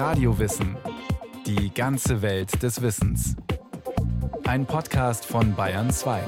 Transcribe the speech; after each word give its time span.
Radiowissen. 0.00 0.78
Die 1.44 1.74
ganze 1.74 2.22
Welt 2.22 2.62
des 2.62 2.80
Wissens. 2.80 3.36
Ein 4.44 4.64
Podcast 4.64 5.26
von 5.26 5.54
Bayern 5.54 5.90
2. 5.90 6.22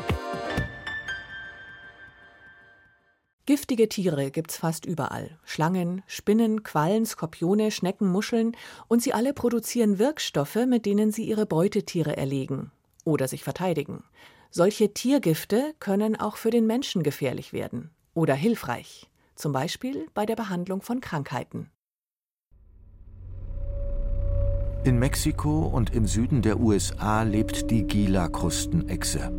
Giftige 3.47 3.89
Tiere 3.89 4.31
gibt's 4.31 4.59
fast 4.59 4.85
überall. 4.85 5.39
Schlangen, 5.47 6.03
Spinnen, 6.07 6.65
Quallen, 6.65 7.07
Skorpione, 7.07 7.71
Schnecken, 7.71 8.09
Muscheln 8.09 8.55
und 8.89 9.03
sie 9.03 9.15
alle 9.15 9.33
produzieren 9.33 9.99
Wirkstoffe, 9.99 10.67
mit 10.67 10.85
denen 10.85 11.11
sie 11.11 11.25
ihre 11.25 11.47
Beutetiere 11.47 12.15
erlegen 12.15 12.73
oder 13.07 13.27
sich 13.27 13.43
verteidigen. 13.43 14.05
Solche 14.51 14.93
Tiergifte 14.93 15.75
können 15.81 16.21
auch 16.21 16.37
für 16.37 16.51
den 16.51 16.67
Menschen 16.67 17.03
gefährlich 17.03 17.55
werden 17.55 17.89
oder 18.13 18.35
hilfreich, 18.35 19.09
zum 19.35 19.53
Beispiel 19.53 20.09
bei 20.13 20.27
der 20.27 20.37
Behandlung 20.37 20.83
von 20.83 21.01
Krankheiten. 21.01 21.72
In 24.85 24.99
Mexiko 24.99 25.61
und 25.61 25.95
im 25.95 26.09
Süden 26.09 26.43
der 26.43 26.59
USA 26.59 27.23
lebt 27.23 27.71
die 27.71 27.85
Gila-Krustenechse. 27.85 29.31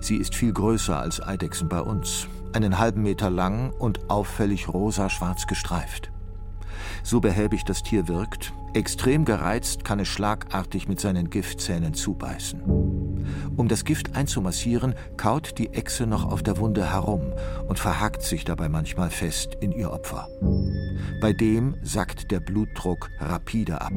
Sie 0.00 0.16
ist 0.16 0.34
viel 0.34 0.52
größer 0.52 0.98
als 0.98 1.24
Eidechsen 1.24 1.68
bei 1.68 1.80
uns, 1.80 2.26
einen 2.52 2.80
halben 2.80 3.02
Meter 3.02 3.30
lang 3.30 3.70
und 3.70 4.10
auffällig 4.10 4.68
rosa-schwarz 4.68 5.46
gestreift. 5.46 6.10
So 7.04 7.20
behäbig 7.20 7.64
das 7.64 7.84
Tier 7.84 8.08
wirkt, 8.08 8.52
extrem 8.74 9.24
gereizt 9.24 9.84
kann 9.84 10.00
es 10.00 10.08
schlagartig 10.08 10.88
mit 10.88 10.98
seinen 10.98 11.30
Giftzähnen 11.30 11.94
zubeißen. 11.94 13.07
Um 13.56 13.68
das 13.68 13.84
Gift 13.84 14.16
einzumassieren, 14.16 14.94
kaut 15.16 15.58
die 15.58 15.74
Echse 15.74 16.06
noch 16.06 16.24
auf 16.24 16.42
der 16.42 16.58
Wunde 16.58 16.90
herum 16.90 17.32
und 17.66 17.78
verhakt 17.78 18.22
sich 18.22 18.44
dabei 18.44 18.68
manchmal 18.68 19.10
fest 19.10 19.56
in 19.60 19.72
ihr 19.72 19.90
Opfer. 19.90 20.28
Bei 21.20 21.32
dem 21.32 21.76
sackt 21.82 22.30
der 22.30 22.40
Blutdruck 22.40 23.10
rapide 23.18 23.80
ab. 23.80 23.92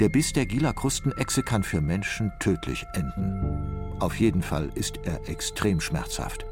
Der 0.00 0.08
Biss 0.08 0.32
der 0.32 0.46
Gila-Krustenechse 0.46 1.42
kann 1.42 1.62
für 1.62 1.80
Menschen 1.80 2.32
tödlich 2.38 2.84
enden. 2.94 3.96
Auf 3.98 4.16
jeden 4.16 4.42
Fall 4.42 4.70
ist 4.74 5.00
er 5.04 5.28
extrem 5.28 5.80
schmerzhaft. 5.80 6.46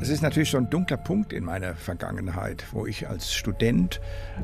Es 0.00 0.08
ist 0.08 0.22
natürlich 0.22 0.50
so 0.50 0.58
ein 0.58 0.68
dunkler 0.68 0.96
Punkt 0.96 1.32
in 1.32 1.44
meiner 1.44 1.74
Vergangenheit, 1.74 2.64
wo 2.72 2.86
ich 2.86 3.08
als 3.08 3.32
Student 3.32 4.00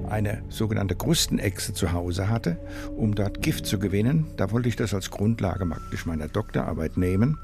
eine 0.08 0.42
sogenannte 0.48 0.94
Krustenechse 0.94 1.74
zu 1.74 1.92
Hause 1.92 2.28
hatte, 2.28 2.58
um 2.96 3.14
dort 3.14 3.42
Gift 3.42 3.66
zu 3.66 3.78
gewinnen. 3.78 4.26
Da 4.36 4.52
wollte 4.52 4.68
ich 4.68 4.76
das 4.76 4.94
als 4.94 5.10
Grundlage 5.10 5.66
praktisch 5.66 6.06
meiner 6.06 6.28
Doktorarbeit 6.28 6.96
nehmen. 6.96 7.38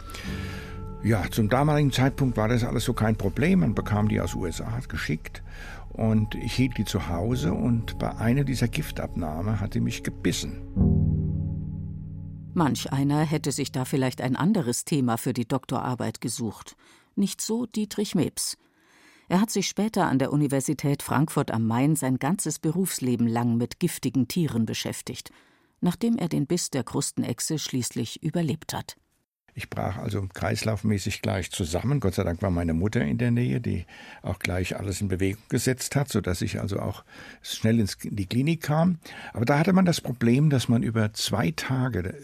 Ja, 1.03 1.25
zum 1.31 1.49
damaligen 1.49 1.93
Zeitpunkt 1.93 2.37
war 2.37 2.49
das 2.49 2.65
alles 2.65 2.85
so 2.85 2.95
kein 2.95 3.17
Problem. 3.17 3.61
Man 3.61 3.75
bekam 3.75 4.09
die 4.09 4.21
aus 4.21 4.35
USA 4.35 4.79
geschickt 4.89 5.43
und 5.93 6.35
ich 6.35 6.55
hielt 6.55 6.79
die 6.79 6.85
zu 6.85 7.09
Hause 7.09 7.53
und 7.53 7.99
bei 7.99 8.17
einer 8.17 8.45
dieser 8.45 8.69
Giftabnahme 8.69 9.61
hat 9.61 9.75
die 9.75 9.81
mich 9.81 10.03
gebissen. 10.03 10.63
Manch 12.55 12.93
einer 12.93 13.21
hätte 13.23 13.51
sich 13.51 13.73
da 13.73 13.85
vielleicht 13.85 14.21
ein 14.21 14.37
anderes 14.37 14.85
Thema 14.85 15.19
für 15.19 15.33
die 15.33 15.47
Doktorarbeit 15.47 16.21
gesucht. 16.21 16.77
Nicht 17.17 17.41
so 17.41 17.67
Dietrich 17.67 18.15
Mebs. 18.15 18.57
Er 19.29 19.41
hat 19.41 19.51
sich 19.51 19.69
später 19.69 20.07
an 20.07 20.19
der 20.19 20.33
Universität 20.33 21.03
Frankfurt 21.03 21.51
am 21.51 21.67
Main 21.67 21.97
sein 21.97 22.19
ganzes 22.19 22.59
Berufsleben 22.59 23.27
lang 23.27 23.57
mit 23.57 23.81
giftigen 23.81 24.29
Tieren 24.29 24.67
beschäftigt, 24.67 25.31
nachdem 25.81 26.19
er 26.19 26.29
den 26.29 26.47
Biss 26.47 26.71
der 26.71 26.85
Krustenechse 26.85 27.59
schließlich 27.59 28.23
überlebt 28.23 28.75
hat. 28.75 28.97
Ich 29.57 29.71
brach 29.71 29.99
also 29.99 30.27
kreislaufmäßig 30.35 31.23
gleich 31.23 31.53
zusammen. 31.53 32.01
Gott 32.01 32.15
sei 32.15 32.25
Dank 32.25 32.43
war 32.43 32.51
meine 32.51 32.75
Mutter 32.75 33.03
in 33.03 33.19
der 33.19 33.31
Nähe, 33.31 33.61
die 33.61 33.87
auch 34.21 34.41
gleich 34.41 34.77
alles 34.77 35.01
in 35.01 35.07
Bewegung 35.07 35.43
gesetzt 35.49 35.95
hat, 35.95 36.09
sodass 36.09 36.43
ich 36.43 36.61
also 36.61 36.81
auch 36.81 37.05
schnell 37.41 37.79
in 37.79 37.89
die 38.03 38.27
Klinik 38.27 38.63
kam. 38.63 38.99
Aber 39.33 39.45
da 39.45 39.61
hatte 39.61 39.73
man 39.73 39.85
das 39.85 40.01
Problem, 40.01 40.51
dass 40.51 40.69
man 40.69 40.83
über 40.83 41.13
zwei 41.13 41.53
Tage 41.53 42.17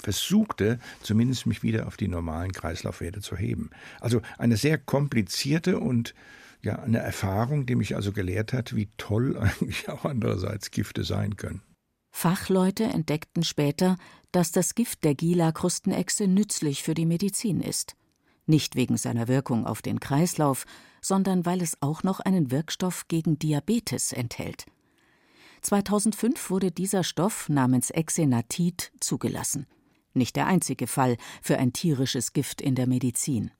versuchte, 0.00 0.78
zumindest 1.02 1.46
mich 1.46 1.62
wieder 1.62 1.86
auf 1.86 1.96
die 1.96 2.08
normalen 2.08 2.52
Kreislaufwerte 2.52 3.20
zu 3.20 3.36
heben. 3.36 3.70
Also 4.00 4.20
eine 4.38 4.56
sehr 4.56 4.78
komplizierte 4.78 5.78
und 5.78 6.14
ja, 6.62 6.78
eine 6.80 6.98
Erfahrung, 6.98 7.66
die 7.66 7.74
mich 7.74 7.96
also 7.96 8.12
gelehrt 8.12 8.52
hat, 8.52 8.76
wie 8.76 8.88
toll 8.96 9.38
eigentlich 9.40 9.88
auch 9.88 10.04
andererseits 10.04 10.70
Gifte 10.70 11.04
sein 11.04 11.36
können. 11.36 11.62
Fachleute 12.10 12.84
entdeckten 12.84 13.44
später, 13.44 13.96
dass 14.32 14.52
das 14.52 14.74
Gift 14.74 15.04
der 15.04 15.14
Gila-Krustenechse 15.14 16.26
nützlich 16.26 16.82
für 16.82 16.94
die 16.94 17.06
Medizin 17.06 17.60
ist. 17.60 17.94
Nicht 18.46 18.74
wegen 18.74 18.96
seiner 18.96 19.28
Wirkung 19.28 19.66
auf 19.66 19.80
den 19.80 20.00
Kreislauf, 20.00 20.66
sondern 21.00 21.46
weil 21.46 21.62
es 21.62 21.80
auch 21.80 22.02
noch 22.02 22.20
einen 22.20 22.50
Wirkstoff 22.50 23.06
gegen 23.08 23.38
Diabetes 23.38 24.12
enthält. 24.12 24.66
2005 25.62 26.50
wurde 26.50 26.70
dieser 26.70 27.04
Stoff 27.04 27.48
namens 27.48 27.90
Exenatid 27.90 28.92
zugelassen. 29.00 29.66
Nicht 30.12 30.36
der 30.36 30.46
einzige 30.46 30.86
Fall 30.86 31.16
für 31.42 31.58
ein 31.58 31.72
tierisches 31.72 32.32
Gift 32.32 32.60
in 32.60 32.74
der 32.74 32.86
Medizin. 32.86 33.50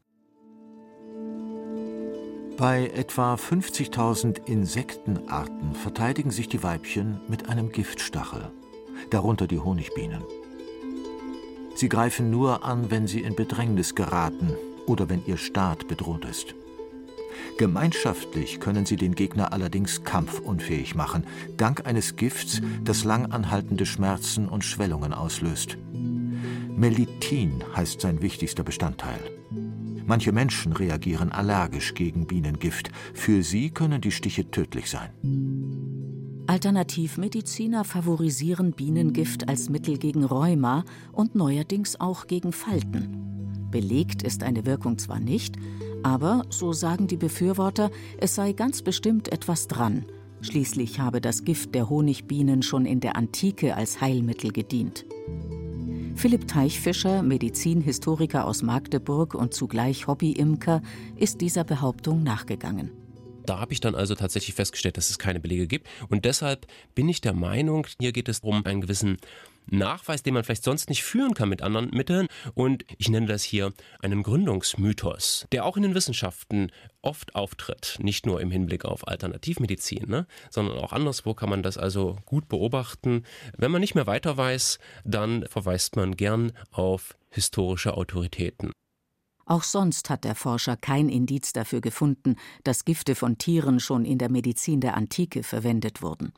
Bei 2.56 2.88
etwa 2.88 3.36
50.000 3.36 4.46
Insektenarten 4.46 5.74
verteidigen 5.74 6.30
sich 6.30 6.46
die 6.48 6.62
Weibchen 6.62 7.20
mit 7.26 7.48
einem 7.48 7.72
Giftstachel, 7.72 8.50
darunter 9.08 9.46
die 9.46 9.58
Honigbienen. 9.58 10.22
Sie 11.74 11.88
greifen 11.88 12.30
nur 12.30 12.62
an, 12.62 12.90
wenn 12.90 13.06
sie 13.06 13.22
in 13.22 13.34
Bedrängnis 13.34 13.94
geraten 13.94 14.52
oder 14.86 15.08
wenn 15.08 15.24
ihr 15.24 15.38
Staat 15.38 15.88
bedroht 15.88 16.26
ist. 16.26 16.54
Gemeinschaftlich 17.56 18.60
können 18.60 18.84
sie 18.84 18.96
den 18.96 19.14
Gegner 19.14 19.54
allerdings 19.54 20.04
kampfunfähig 20.04 20.94
machen, 20.94 21.26
dank 21.56 21.86
eines 21.86 22.16
Gifts, 22.16 22.60
das 22.84 23.04
lang 23.04 23.32
anhaltende 23.32 23.86
Schmerzen 23.86 24.48
und 24.48 24.64
Schwellungen 24.64 25.14
auslöst. 25.14 25.78
Melithin 26.80 27.62
heißt 27.76 28.00
sein 28.00 28.22
wichtigster 28.22 28.64
Bestandteil. 28.64 29.20
Manche 30.06 30.32
Menschen 30.32 30.72
reagieren 30.72 31.30
allergisch 31.30 31.92
gegen 31.92 32.26
Bienengift. 32.26 32.90
Für 33.12 33.42
sie 33.42 33.68
können 33.68 34.00
die 34.00 34.10
Stiche 34.10 34.50
tödlich 34.50 34.88
sein. 34.88 35.10
Alternativmediziner 36.46 37.84
favorisieren 37.84 38.72
Bienengift 38.72 39.46
als 39.46 39.68
Mittel 39.68 39.98
gegen 39.98 40.24
Rheuma 40.24 40.86
und 41.12 41.34
neuerdings 41.34 42.00
auch 42.00 42.26
gegen 42.26 42.50
Falten. 42.50 43.68
Belegt 43.70 44.22
ist 44.22 44.42
eine 44.42 44.64
Wirkung 44.64 44.96
zwar 44.96 45.20
nicht, 45.20 45.56
aber, 46.02 46.46
so 46.48 46.72
sagen 46.72 47.08
die 47.08 47.18
Befürworter, 47.18 47.90
es 48.16 48.34
sei 48.34 48.54
ganz 48.54 48.80
bestimmt 48.80 49.30
etwas 49.30 49.68
dran. 49.68 50.06
Schließlich 50.40 50.98
habe 50.98 51.20
das 51.20 51.44
Gift 51.44 51.74
der 51.74 51.90
Honigbienen 51.90 52.62
schon 52.62 52.86
in 52.86 53.00
der 53.00 53.16
Antike 53.16 53.76
als 53.76 54.00
Heilmittel 54.00 54.50
gedient. 54.50 55.04
Philipp 56.20 56.48
Teichfischer, 56.48 57.22
Medizinhistoriker 57.22 58.44
aus 58.44 58.60
Magdeburg 58.60 59.34
und 59.34 59.54
zugleich 59.54 60.06
Hobbyimker, 60.06 60.82
ist 61.16 61.40
dieser 61.40 61.64
Behauptung 61.64 62.22
nachgegangen. 62.22 62.90
Da 63.46 63.58
habe 63.58 63.72
ich 63.72 63.80
dann 63.80 63.94
also 63.94 64.14
tatsächlich 64.14 64.54
festgestellt, 64.54 64.98
dass 64.98 65.08
es 65.08 65.18
keine 65.18 65.40
Belege 65.40 65.66
gibt. 65.66 65.88
Und 66.10 66.26
deshalb 66.26 66.66
bin 66.94 67.08
ich 67.08 67.22
der 67.22 67.32
Meinung, 67.32 67.86
hier 67.98 68.12
geht 68.12 68.28
es 68.28 68.40
um 68.40 68.66
einen 68.66 68.82
gewissen 68.82 69.16
Nachweis, 69.70 70.22
den 70.22 70.34
man 70.34 70.44
vielleicht 70.44 70.64
sonst 70.64 70.88
nicht 70.88 71.02
führen 71.02 71.34
kann 71.34 71.48
mit 71.48 71.62
anderen 71.62 71.90
Mitteln. 71.90 72.26
Und 72.54 72.84
ich 72.98 73.08
nenne 73.08 73.26
das 73.26 73.42
hier 73.42 73.72
einen 74.00 74.22
Gründungsmythos, 74.22 75.46
der 75.52 75.64
auch 75.64 75.76
in 75.76 75.82
den 75.82 75.94
Wissenschaften 75.94 76.70
oft 77.02 77.34
auftritt. 77.34 77.96
Nicht 78.00 78.26
nur 78.26 78.40
im 78.40 78.50
Hinblick 78.50 78.84
auf 78.84 79.06
Alternativmedizin, 79.06 80.08
ne? 80.08 80.26
sondern 80.50 80.78
auch 80.78 80.92
anderswo 80.92 81.34
kann 81.34 81.50
man 81.50 81.62
das 81.62 81.78
also 81.78 82.18
gut 82.26 82.48
beobachten. 82.48 83.24
Wenn 83.56 83.70
man 83.70 83.80
nicht 83.80 83.94
mehr 83.94 84.06
weiter 84.06 84.36
weiß, 84.36 84.78
dann 85.04 85.46
verweist 85.46 85.96
man 85.96 86.16
gern 86.16 86.52
auf 86.70 87.16
historische 87.30 87.96
Autoritäten. 87.96 88.72
Auch 89.50 89.64
sonst 89.64 90.10
hat 90.10 90.22
der 90.22 90.36
Forscher 90.36 90.76
kein 90.76 91.08
Indiz 91.08 91.52
dafür 91.52 91.80
gefunden, 91.80 92.36
dass 92.62 92.84
Gifte 92.84 93.16
von 93.16 93.36
Tieren 93.36 93.80
schon 93.80 94.04
in 94.04 94.18
der 94.18 94.30
Medizin 94.30 94.80
der 94.80 94.96
Antike 94.96 95.42
verwendet 95.42 96.02
wurden. 96.02 96.32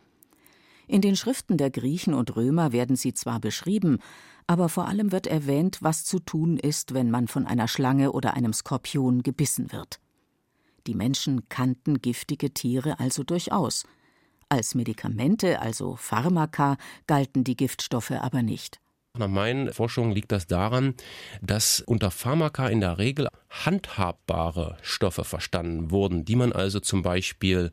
In 0.86 1.00
den 1.00 1.16
Schriften 1.16 1.56
der 1.56 1.70
Griechen 1.70 2.14
und 2.14 2.36
Römer 2.36 2.72
werden 2.72 2.96
sie 2.96 3.14
zwar 3.14 3.40
beschrieben, 3.40 3.98
aber 4.46 4.68
vor 4.68 4.88
allem 4.88 5.12
wird 5.12 5.26
erwähnt, 5.26 5.78
was 5.80 6.04
zu 6.04 6.18
tun 6.18 6.56
ist, 6.56 6.94
wenn 6.94 7.10
man 7.10 7.28
von 7.28 7.46
einer 7.46 7.68
Schlange 7.68 8.12
oder 8.12 8.34
einem 8.34 8.52
Skorpion 8.52 9.22
gebissen 9.22 9.72
wird. 9.72 10.00
Die 10.86 10.94
Menschen 10.94 11.48
kannten 11.48 12.02
giftige 12.02 12.52
Tiere 12.52 12.98
also 12.98 13.22
durchaus. 13.22 13.84
Als 14.48 14.74
Medikamente, 14.74 15.60
also 15.60 15.96
Pharmaka, 15.96 16.76
galten 17.06 17.44
die 17.44 17.56
Giftstoffe 17.56 18.10
aber 18.10 18.42
nicht. 18.42 18.80
Nach 19.16 19.28
meinen 19.28 19.72
Forschungen 19.72 20.12
liegt 20.12 20.32
das 20.32 20.46
daran, 20.46 20.94
dass 21.42 21.80
unter 21.80 22.10
Pharmaka 22.10 22.68
in 22.68 22.80
der 22.80 22.98
Regel 22.98 23.28
handhabbare 23.52 24.78
Stoffe 24.82 25.24
verstanden 25.24 25.90
wurden, 25.90 26.24
die 26.24 26.36
man 26.36 26.52
also 26.52 26.80
zum 26.80 27.02
Beispiel 27.02 27.70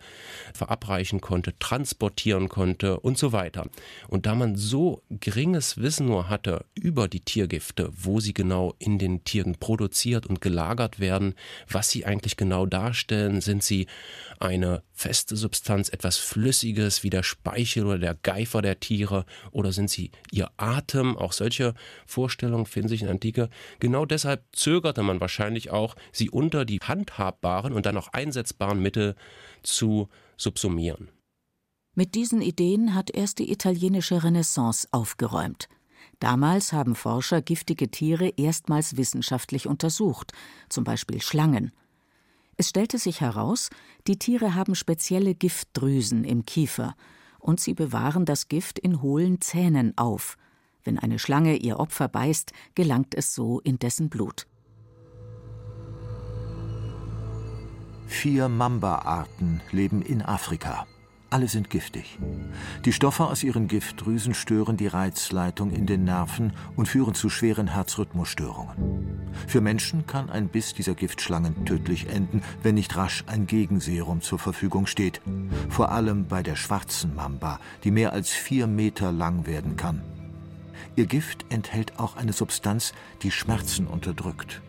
verabreichen 0.53 1.21
konnte, 1.21 1.57
transportieren 1.57 2.49
konnte 2.49 2.99
und 2.99 3.17
so 3.17 3.31
weiter. 3.31 3.67
Und 4.09 4.25
da 4.25 4.35
man 4.35 4.55
so 4.57 5.03
geringes 5.09 5.77
Wissen 5.77 6.07
nur 6.07 6.27
hatte 6.27 6.65
über 6.75 7.07
die 7.07 7.21
Tiergifte, 7.21 7.89
wo 7.93 8.19
sie 8.19 8.33
genau 8.33 8.75
in 8.77 8.99
den 8.99 9.23
Tieren 9.23 9.55
produziert 9.55 10.27
und 10.27 10.41
gelagert 10.41 10.99
werden, 10.99 11.33
was 11.69 11.89
sie 11.89 12.05
eigentlich 12.05 12.35
genau 12.35 12.65
darstellen, 12.65 13.39
sind 13.39 13.63
sie 13.63 13.87
eine 14.39 14.83
feste 14.91 15.37
Substanz, 15.37 15.87
etwas 15.87 16.17
Flüssiges 16.17 17.03
wie 17.03 17.09
der 17.09 17.23
Speichel 17.23 17.85
oder 17.85 17.99
der 17.99 18.15
Geifer 18.15 18.61
der 18.61 18.81
Tiere 18.81 19.25
oder 19.51 19.71
sind 19.71 19.89
sie 19.89 20.11
ihr 20.31 20.51
Atem, 20.57 21.17
auch 21.17 21.31
solche 21.31 21.73
Vorstellungen 22.05 22.65
finden 22.65 22.89
sich 22.89 23.01
in 23.01 23.07
Antike. 23.07 23.49
Genau 23.79 24.05
deshalb 24.05 24.43
zögerte 24.51 25.03
man 25.03 25.21
wahrscheinlich 25.21 25.68
auch, 25.69 25.95
sie 26.11 26.29
unter 26.29 26.65
die 26.65 26.79
handhabbaren 26.79 27.73
und 27.73 27.85
dann 27.85 27.97
auch 27.97 28.09
einsetzbaren 28.09 28.81
Mittel 28.81 29.15
zu 29.63 30.09
subsumieren. 30.37 31.09
Mit 31.95 32.15
diesen 32.15 32.41
Ideen 32.41 32.95
hat 32.95 33.09
erst 33.09 33.39
die 33.39 33.51
italienische 33.51 34.23
Renaissance 34.23 34.87
aufgeräumt. 34.91 35.67
Damals 36.19 36.73
haben 36.73 36.95
Forscher 36.95 37.41
giftige 37.41 37.89
Tiere 37.89 38.33
erstmals 38.37 38.97
wissenschaftlich 38.97 39.67
untersucht, 39.67 40.33
zum 40.69 40.83
Beispiel 40.83 41.21
Schlangen. 41.21 41.71
Es 42.57 42.69
stellte 42.69 42.97
sich 42.97 43.21
heraus, 43.21 43.69
die 44.07 44.19
Tiere 44.19 44.53
haben 44.53 44.75
spezielle 44.75 45.33
Giftdrüsen 45.33 46.25
im 46.25 46.45
Kiefer 46.45 46.95
und 47.39 47.59
sie 47.61 47.73
bewahren 47.73 48.25
das 48.25 48.49
Gift 48.49 48.79
in 48.79 49.01
hohlen 49.01 49.39
Zähnen 49.39 49.97
auf. 49.97 50.37
Wenn 50.83 50.99
eine 50.99 51.19
Schlange 51.19 51.55
ihr 51.55 51.79
Opfer 51.79 52.07
beißt, 52.07 52.51
gelangt 52.75 53.15
es 53.15 53.33
so 53.33 53.59
in 53.61 53.79
dessen 53.79 54.09
Blut. 54.09 54.45
Vier 58.09 58.49
Mamba-Arten 58.49 59.61
leben 59.71 60.01
in 60.01 60.21
Afrika. 60.21 60.85
Alle 61.29 61.47
sind 61.47 61.69
giftig. 61.69 62.17
Die 62.83 62.91
Stoffe 62.91 63.25
aus 63.25 63.43
ihren 63.43 63.67
Giftdrüsen 63.67 64.33
stören 64.33 64.75
die 64.75 64.87
Reizleitung 64.87 65.71
in 65.71 65.85
den 65.85 66.03
Nerven 66.03 66.51
und 66.75 66.87
führen 66.87 67.13
zu 67.13 67.29
schweren 67.29 67.67
Herzrhythmusstörungen. 67.67 69.29
Für 69.47 69.61
Menschen 69.61 70.05
kann 70.05 70.29
ein 70.29 70.49
Biss 70.49 70.73
dieser 70.73 70.95
Giftschlangen 70.95 71.65
tödlich 71.65 72.09
enden, 72.09 72.41
wenn 72.61 72.75
nicht 72.75 72.97
rasch 72.97 73.23
ein 73.27 73.47
Gegenserum 73.47 74.21
zur 74.21 74.39
Verfügung 74.39 74.85
steht. 74.87 75.21
Vor 75.69 75.91
allem 75.91 76.27
bei 76.27 76.43
der 76.43 76.55
schwarzen 76.55 77.15
Mamba, 77.15 77.59
die 77.83 77.91
mehr 77.91 78.11
als 78.11 78.31
vier 78.31 78.65
Meter 78.67 79.13
lang 79.13 79.45
werden 79.45 79.77
kann. 79.77 80.01
Ihr 80.95 81.05
Gift 81.05 81.45
enthält 81.49 81.99
auch 81.99 82.17
eine 82.17 82.33
Substanz, 82.33 82.91
die 83.21 83.31
Schmerzen 83.31 83.87
unterdrückt 83.87 84.61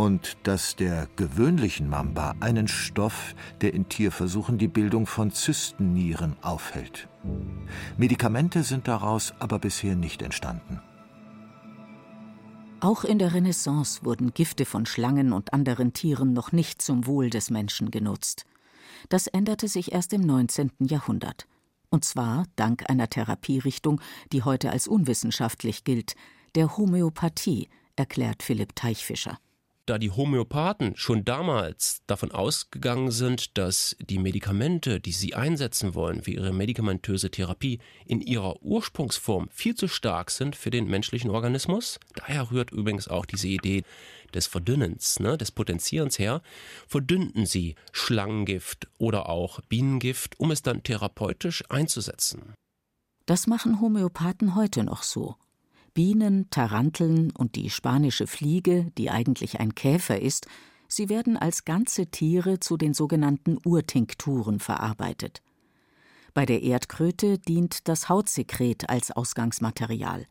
und 0.00 0.38
das 0.44 0.76
der 0.76 1.08
gewöhnlichen 1.16 1.86
Mamba 1.86 2.34
einen 2.40 2.68
Stoff, 2.68 3.34
der 3.60 3.74
in 3.74 3.90
Tierversuchen 3.90 4.56
die 4.56 4.66
Bildung 4.66 5.06
von 5.06 5.30
Zystennieren 5.30 6.36
aufhält. 6.40 7.06
Medikamente 7.98 8.62
sind 8.62 8.88
daraus 8.88 9.34
aber 9.40 9.58
bisher 9.58 9.96
nicht 9.96 10.22
entstanden. 10.22 10.80
Auch 12.80 13.04
in 13.04 13.18
der 13.18 13.34
Renaissance 13.34 14.02
wurden 14.02 14.32
Gifte 14.32 14.64
von 14.64 14.86
Schlangen 14.86 15.34
und 15.34 15.52
anderen 15.52 15.92
Tieren 15.92 16.32
noch 16.32 16.50
nicht 16.50 16.80
zum 16.80 17.04
Wohl 17.04 17.28
des 17.28 17.50
Menschen 17.50 17.90
genutzt. 17.90 18.46
Das 19.10 19.26
änderte 19.26 19.68
sich 19.68 19.92
erst 19.92 20.14
im 20.14 20.22
19. 20.22 20.70
Jahrhundert. 20.78 21.46
Und 21.90 22.06
zwar 22.06 22.46
dank 22.56 22.88
einer 22.88 23.10
Therapierichtung, 23.10 24.00
die 24.32 24.44
heute 24.44 24.70
als 24.70 24.88
unwissenschaftlich 24.88 25.84
gilt, 25.84 26.14
der 26.54 26.78
Homöopathie, 26.78 27.68
erklärt 27.96 28.42
Philipp 28.42 28.74
Teichfischer 28.74 29.38
da 29.90 29.98
die 29.98 30.12
Homöopathen 30.12 30.94
schon 30.94 31.24
damals 31.24 32.02
davon 32.06 32.30
ausgegangen 32.30 33.10
sind, 33.10 33.58
dass 33.58 33.96
die 33.98 34.18
Medikamente, 34.18 35.00
die 35.00 35.10
sie 35.10 35.34
einsetzen 35.34 35.96
wollen 35.96 36.22
für 36.22 36.30
ihre 36.30 36.52
medikamentöse 36.52 37.28
Therapie, 37.32 37.80
in 38.06 38.20
ihrer 38.20 38.62
Ursprungsform 38.62 39.48
viel 39.50 39.74
zu 39.74 39.88
stark 39.88 40.30
sind 40.30 40.54
für 40.54 40.70
den 40.70 40.86
menschlichen 40.86 41.30
Organismus, 41.30 41.98
daher 42.14 42.52
rührt 42.52 42.70
übrigens 42.70 43.08
auch 43.08 43.26
diese 43.26 43.48
Idee 43.48 43.82
des 44.32 44.46
Verdünnens, 44.46 45.18
ne, 45.18 45.36
des 45.36 45.50
Potenzierens 45.50 46.20
her, 46.20 46.40
verdünnten 46.86 47.44
sie 47.44 47.74
Schlangengift 47.90 48.86
oder 48.98 49.28
auch 49.28 49.60
Bienengift, 49.62 50.38
um 50.38 50.52
es 50.52 50.62
dann 50.62 50.84
therapeutisch 50.84 51.64
einzusetzen. 51.68 52.54
Das 53.26 53.48
machen 53.48 53.80
Homöopathen 53.80 54.54
heute 54.54 54.84
noch 54.84 55.02
so. 55.02 55.34
Bienen, 56.00 56.48
Taranteln 56.48 57.30
und 57.30 57.56
die 57.56 57.68
spanische 57.68 58.26
Fliege, 58.26 58.90
die 58.96 59.10
eigentlich 59.10 59.60
ein 59.60 59.74
Käfer 59.74 60.18
ist, 60.18 60.46
sie 60.88 61.10
werden 61.10 61.36
als 61.36 61.66
ganze 61.66 62.06
Tiere 62.06 62.58
zu 62.58 62.78
den 62.78 62.94
sogenannten 62.94 63.58
Urtinkturen 63.66 64.60
verarbeitet. 64.60 65.42
Bei 66.32 66.46
der 66.46 66.62
Erdkröte 66.62 67.38
dient 67.38 67.86
das 67.86 68.08
Hautsekret 68.08 68.88
als 68.88 69.10
Ausgangsmaterial. 69.10 70.24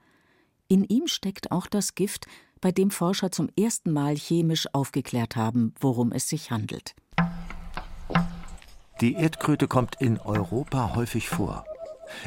In 0.70 0.84
ihm 0.86 1.06
steckt 1.06 1.52
auch 1.52 1.68
das 1.68 1.94
Gift, 1.94 2.26
bei 2.62 2.72
dem 2.72 2.90
Forscher 2.90 3.32
zum 3.32 3.52
ersten 3.56 3.92
Mal 3.92 4.16
chemisch 4.16 4.66
aufgeklärt 4.74 5.36
haben, 5.36 5.76
worum 5.80 6.12
es 6.12 6.28
sich 6.28 6.50
handelt. 6.50 6.96
Die 9.02 9.14
Erdkröte 9.14 9.68
kommt 9.68 10.02
in 10.02 10.18
Europa 10.18 10.96
häufig 10.96 11.30
vor. 11.30 11.64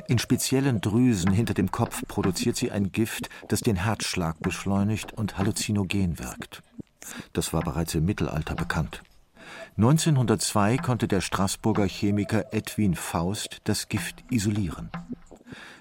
In 0.08 0.18
speziellen 0.18 0.80
Drüsen 0.80 1.32
hinter 1.32 1.54
dem 1.54 1.70
Kopf 1.70 2.02
produziert 2.06 2.56
sie 2.56 2.70
ein 2.70 2.92
Gift, 2.92 3.28
das 3.48 3.60
den 3.60 3.76
Herzschlag 3.76 4.40
beschleunigt 4.40 5.12
und 5.12 5.38
halluzinogen 5.38 6.18
wirkt. 6.18 6.62
Das 7.32 7.52
war 7.52 7.62
bereits 7.62 7.94
im 7.94 8.04
Mittelalter 8.04 8.54
bekannt. 8.54 9.02
1902 9.76 10.76
konnte 10.78 11.08
der 11.08 11.20
Straßburger 11.20 11.86
Chemiker 11.86 12.52
Edwin 12.52 12.94
Faust 12.94 13.60
das 13.64 13.88
Gift 13.88 14.22
isolieren. 14.30 14.90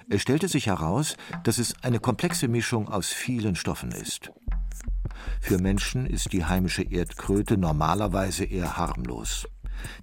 Es 0.09 0.21
stellte 0.21 0.48
sich 0.48 0.68
heraus, 0.68 1.15
dass 1.44 1.57
es 1.57 1.74
eine 1.83 2.00
komplexe 2.00 2.48
Mischung 2.48 2.89
aus 2.89 3.09
vielen 3.09 3.56
Stoffen 3.56 3.92
ist. 3.92 4.31
Für 5.39 5.57
Menschen 5.57 6.06
ist 6.06 6.33
die 6.33 6.45
heimische 6.45 6.83
Erdkröte 6.83 7.57
normalerweise 7.57 8.45
eher 8.45 8.77
harmlos. 8.77 9.48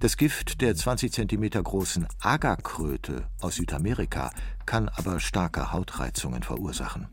Das 0.01 0.17
Gift 0.17 0.61
der 0.61 0.75
20 0.75 1.13
cm 1.13 1.51
großen 1.63 2.07
Agerkröte 2.21 3.29
aus 3.41 3.57
Südamerika 3.57 4.31
kann 4.67 4.89
aber 4.89 5.21
starke 5.21 5.73
Hautreizungen 5.73 6.43
verursachen. 6.43 7.09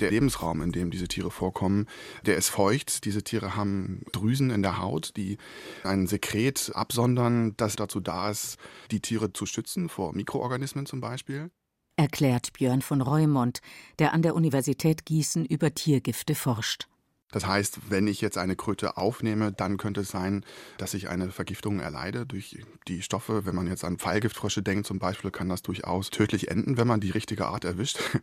Der 0.00 0.10
Lebensraum, 0.10 0.62
in 0.62 0.72
dem 0.72 0.90
diese 0.90 1.06
Tiere 1.06 1.30
vorkommen, 1.30 1.86
der 2.26 2.36
ist 2.36 2.48
feucht. 2.48 3.04
Diese 3.04 3.22
Tiere 3.22 3.56
haben 3.56 4.02
Drüsen 4.12 4.50
in 4.50 4.62
der 4.62 4.78
Haut, 4.78 5.16
die 5.16 5.38
ein 5.84 6.06
Sekret 6.06 6.72
absondern, 6.74 7.54
das 7.56 7.76
dazu 7.76 8.00
da 8.00 8.30
ist, 8.30 8.58
die 8.90 9.00
Tiere 9.00 9.32
zu 9.32 9.46
schützen 9.46 9.88
vor 9.88 10.14
Mikroorganismen 10.14 10.86
zum 10.86 11.00
Beispiel. 11.00 11.50
Erklärt 11.96 12.54
Björn 12.54 12.80
von 12.80 13.02
Reumont, 13.02 13.60
der 13.98 14.12
an 14.14 14.22
der 14.22 14.34
Universität 14.34 15.04
Gießen 15.04 15.44
über 15.44 15.74
Tiergifte 15.74 16.34
forscht. 16.34 16.88
Das 17.32 17.46
heißt, 17.46 17.90
wenn 17.90 18.06
ich 18.06 18.20
jetzt 18.20 18.38
eine 18.38 18.54
Kröte 18.54 18.96
aufnehme, 18.96 19.50
dann 19.52 19.78
könnte 19.78 20.02
es 20.02 20.10
sein, 20.10 20.44
dass 20.78 20.94
ich 20.94 21.08
eine 21.08 21.32
Vergiftung 21.32 21.80
erleide 21.80 22.24
durch 22.26 22.62
die 22.86 23.02
Stoffe. 23.02 23.44
Wenn 23.44 23.56
man 23.56 23.66
jetzt 23.66 23.84
an 23.84 23.98
Pfeilgiftfrösche 23.98 24.62
denkt 24.62 24.86
zum 24.86 25.00
Beispiel, 25.00 25.30
kann 25.30 25.48
das 25.48 25.62
durchaus 25.62 26.10
tödlich 26.10 26.48
enden, 26.48 26.76
wenn 26.76 26.86
man 26.86 27.00
die 27.00 27.10
richtige 27.10 27.46
Art 27.46 27.64
erwischt. 27.64 27.98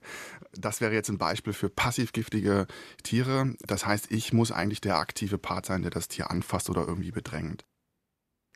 Das 0.53 0.81
wäre 0.81 0.93
jetzt 0.93 1.09
ein 1.09 1.17
Beispiel 1.17 1.53
für 1.53 1.69
passivgiftige 1.69 2.65
Tiere. 3.03 3.55
Das 3.61 3.85
heißt, 3.85 4.11
ich 4.11 4.33
muss 4.33 4.51
eigentlich 4.51 4.81
der 4.81 4.97
aktive 4.97 5.37
Part 5.37 5.65
sein, 5.65 5.83
der 5.83 5.91
das 5.91 6.07
Tier 6.07 6.31
anfasst 6.31 6.69
oder 6.69 6.87
irgendwie 6.87 7.11
bedrängt. 7.11 7.65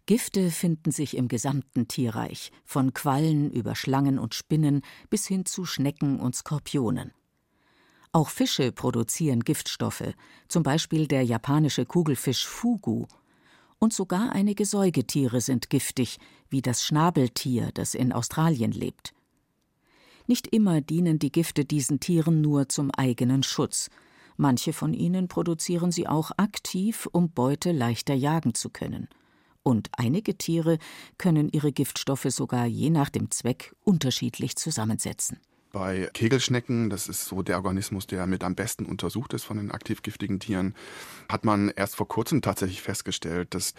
Gifte 0.06 0.52
finden 0.52 0.92
sich 0.92 1.16
im 1.16 1.30
gesamten 1.30 1.88
Tierreich, 1.88 2.52
von 2.66 2.94
Quallen 2.94 3.52
über 3.52 3.76
Schlangen 3.76 4.20
und 4.20 4.34
Spinnen 4.34 4.82
bis 5.10 5.28
hin 5.28 5.46
zu 5.46 5.66
Schnecken 5.66 6.20
und 6.20 6.36
Skorpionen. 6.36 7.14
Auch 8.16 8.30
Fische 8.30 8.72
produzieren 8.72 9.40
Giftstoffe, 9.40 10.14
zum 10.48 10.62
Beispiel 10.62 11.08
der 11.08 11.24
japanische 11.24 11.84
Kugelfisch 11.88 12.46
Fugu. 12.46 13.08
Und 13.80 13.92
sogar 13.92 14.34
einige 14.34 14.66
Säugetiere 14.66 15.42
sind 15.42 15.72
giftig, 15.72 16.20
wie 16.48 16.62
das 16.62 16.86
Schnabeltier, 16.86 17.72
das 17.74 17.96
in 17.96 18.14
Australien 18.14 18.72
lebt. 18.72 19.16
Nicht 20.28 20.46
immer 20.46 20.80
dienen 20.80 21.18
die 21.18 21.32
Gifte 21.32 21.66
diesen 21.66 22.00
Tieren 22.00 22.42
nur 22.42 22.70
zum 22.70 22.92
eigenen 22.92 23.42
Schutz. 23.42 23.90
Manche 24.38 24.74
von 24.74 24.94
ihnen 24.94 25.28
produzieren 25.28 25.92
sie 25.92 26.08
auch 26.08 26.30
aktiv, 26.38 27.10
um 27.12 27.32
Beute 27.32 27.72
leichter 27.72 28.14
jagen 28.14 28.54
zu 28.54 28.70
können. 28.70 29.08
Und 29.64 29.90
einige 29.92 30.38
Tiere 30.38 30.78
können 31.18 31.50
ihre 31.50 31.72
Giftstoffe 31.72 32.28
sogar 32.30 32.68
je 32.68 32.92
nach 32.92 33.10
dem 33.10 33.32
Zweck 33.32 33.76
unterschiedlich 33.84 34.56
zusammensetzen. 34.56 35.40
Bei 35.74 36.08
Kegelschnecken, 36.14 36.92
das 36.92 37.08
ist 37.08 37.26
so 37.26 37.42
der 37.42 37.58
Organismus, 37.58 38.06
der 38.06 38.28
mit 38.28 38.44
am 38.44 38.54
besten 38.54 38.86
untersucht 38.86 39.34
ist 39.34 39.44
von 39.44 39.58
den 39.58 39.72
aktiv 39.72 40.04
giftigen 40.04 40.40
Tieren, 40.40 40.76
hat 41.28 41.46
man 41.46 41.70
erst 41.70 41.96
vor 41.96 42.08
kurzem 42.08 42.44
tatsächlich 42.44 42.84
festgestellt, 42.84 43.56
dass 43.56 43.74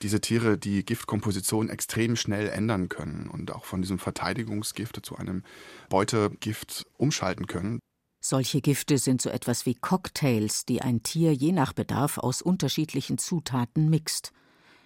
diese 0.00 0.20
Tiere 0.20 0.58
die 0.58 0.84
Giftkomposition 0.84 1.68
extrem 1.68 2.14
schnell 2.14 2.48
ändern 2.48 2.88
können 2.88 3.28
und 3.28 3.50
auch 3.50 3.64
von 3.64 3.82
diesem 3.82 3.98
Verteidigungsgift 3.98 5.04
zu 5.04 5.16
einem 5.16 5.42
Beutegift 5.88 6.86
umschalten 6.98 7.48
können. 7.48 7.80
Solche 8.22 8.60
Gifte 8.60 8.98
sind 8.98 9.20
so 9.20 9.28
etwas 9.28 9.66
wie 9.66 9.74
Cocktails, 9.74 10.66
die 10.66 10.82
ein 10.82 11.02
Tier 11.02 11.34
je 11.34 11.50
nach 11.50 11.72
Bedarf 11.72 12.18
aus 12.18 12.42
unterschiedlichen 12.42 13.18
Zutaten 13.18 13.90
mixt. 13.90 14.32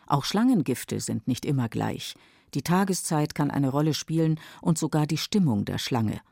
Auch 0.06 0.24
Schlangengifte 0.24 0.98
sind 1.00 1.28
nicht 1.28 1.44
immer 1.44 1.68
gleich. 1.68 2.14
Die 2.54 2.62
Tageszeit 2.62 3.34
kann 3.34 3.50
eine 3.50 3.68
Rolle 3.68 3.92
spielen 3.92 4.40
und 4.62 4.78
sogar 4.78 5.06
die 5.06 5.18
Stimmung 5.18 5.66
der 5.66 5.76
Schlange. 5.76 6.22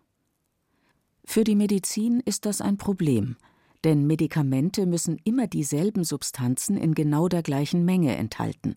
Für 1.25 1.45
die 1.45 1.55
Medizin 1.57 2.21
ist 2.21 2.47
das 2.47 2.61
ein 2.61 2.77
Problem, 2.77 3.37
denn 3.85 4.07
Medikamente 4.07 4.87
müssen 4.87 5.19
immer 5.25 5.47
dieselben 5.47 6.05
Substanzen 6.05 6.77
in 6.77 6.95
genau 6.95 7.29
der 7.29 7.43
gleichen 7.43 7.85
Menge 7.85 8.17
enthalten, 8.17 8.75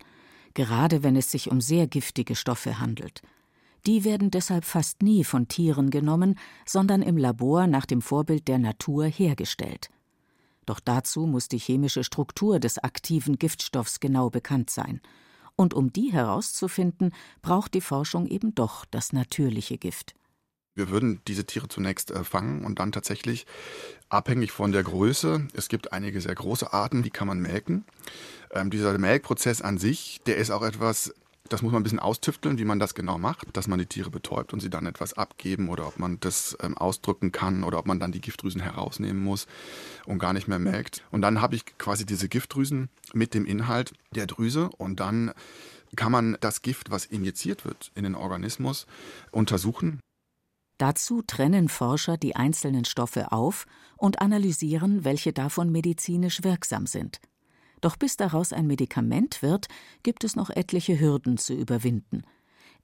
gerade 0.54 1.04
wenn 1.04 1.16
es 1.16 1.32
sich 1.32 1.52
um 1.52 1.62
sehr 1.62 1.88
giftige 1.88 2.36
Stoffe 2.36 2.80
handelt. 2.80 3.22
Die 3.86 4.04
werden 4.04 4.32
deshalb 4.32 4.66
fast 4.66 5.04
nie 5.04 5.24
von 5.24 5.48
Tieren 5.48 5.92
genommen, 5.92 6.40
sondern 6.66 7.02
im 7.02 7.18
Labor 7.18 7.68
nach 7.68 7.86
dem 7.86 8.02
Vorbild 8.02 8.48
der 8.48 8.58
Natur 8.58 9.06
hergestellt. 9.06 9.90
Doch 10.66 10.80
dazu 10.80 11.28
muss 11.28 11.48
die 11.48 11.60
chemische 11.60 12.04
Struktur 12.04 12.60
des 12.60 12.80
aktiven 12.80 13.38
Giftstoffs 13.38 14.00
genau 14.00 14.32
bekannt 14.32 14.72
sein. 14.72 15.02
Und 15.56 15.74
um 15.74 15.94
die 15.94 16.12
herauszufinden, 16.12 17.14
braucht 17.44 17.76
die 17.76 17.82
Forschung 17.82 18.26
eben 18.26 18.56
doch 18.56 18.86
das 18.86 19.14
natürliche 19.14 19.78
Gift. 19.78 20.16
Wir 20.76 20.90
würden 20.90 21.22
diese 21.28 21.46
Tiere 21.46 21.68
zunächst 21.68 22.12
äh, 22.12 22.24
fangen 22.24 22.66
und 22.66 22.80
dann 22.80 22.92
tatsächlich 22.92 23.46
abhängig 24.10 24.52
von 24.52 24.72
der 24.72 24.84
Größe, 24.84 25.48
es 25.54 25.70
gibt 25.70 25.94
einige 25.94 26.22
sehr 26.22 26.36
große 26.36 26.74
Arten, 26.74 27.02
die 27.02 27.10
kann 27.10 27.28
man 27.28 27.40
melken. 27.40 27.86
Ähm, 28.52 28.70
dieser 28.70 28.98
Melkprozess 28.98 29.62
an 29.62 29.78
sich, 29.78 30.22
der 30.26 30.38
ist 30.38 30.52
auch 30.52 30.64
etwas 30.64 31.14
das 31.50 31.62
muss 31.62 31.72
man 31.72 31.82
ein 31.82 31.84
bisschen 31.84 32.00
austüfteln, 32.00 32.58
wie 32.58 32.66
man 32.66 32.80
das 32.80 32.96
genau 32.96 33.18
macht, 33.18 33.56
dass 33.56 33.68
man 33.68 33.78
die 33.78 33.86
Tiere 33.86 34.10
betäubt 34.10 34.54
und 34.54 34.62
sie 34.62 34.70
dann 34.70 34.88
etwas 34.88 35.14
abgeben 35.14 35.70
oder 35.70 35.88
ob 35.88 36.00
man 36.00 36.20
das 36.20 36.58
ähm, 36.62 36.78
ausdrücken 36.78 37.32
kann 37.32 37.64
oder 37.64 37.78
ob 37.78 37.86
man 37.86 38.00
dann 38.00 38.12
die 38.12 38.22
Giftdrüsen 38.22 38.62
herausnehmen 38.62 39.24
muss 39.24 39.48
und 40.06 40.20
gar 40.20 40.34
nicht 40.34 40.48
mehr 40.48 40.60
melkt. 40.60 41.04
Und 41.12 41.22
dann 41.22 41.42
habe 41.42 41.56
ich 41.56 41.66
quasi 41.78 42.06
diese 42.06 42.30
Giftdrüsen 42.30 42.90
mit 43.14 43.34
dem 43.34 43.46
Inhalt 43.46 43.94
der 44.12 44.26
Drüse 44.26 44.70
und 44.78 45.00
dann 45.00 45.34
kann 45.96 46.12
man 46.12 46.36
das 46.42 46.62
Gift, 46.62 46.90
was 46.90 47.06
injiziert 47.06 47.64
wird 47.64 47.92
in 47.96 48.04
den 48.04 48.16
Organismus, 48.16 48.88
untersuchen. 49.32 50.00
Dazu 50.78 51.22
trennen 51.22 51.70
Forscher 51.70 52.18
die 52.18 52.36
einzelnen 52.36 52.86
Stoffe 52.86 53.32
auf 53.32 53.66
und 53.98 54.22
analysieren, 54.22 55.06
welche 55.06 55.32
davon 55.32 55.72
medizinisch 55.72 56.44
wirksam 56.44 56.86
sind. 56.86 57.20
Doch 57.82 57.96
bis 57.96 58.18
daraus 58.18 58.52
ein 58.52 58.68
Medikament 58.68 59.42
wird, 59.42 59.68
gibt 60.04 60.24
es 60.24 60.36
noch 60.36 60.50
etliche 60.50 61.00
Hürden 61.00 61.38
zu 61.38 61.54
überwinden. 61.54 62.24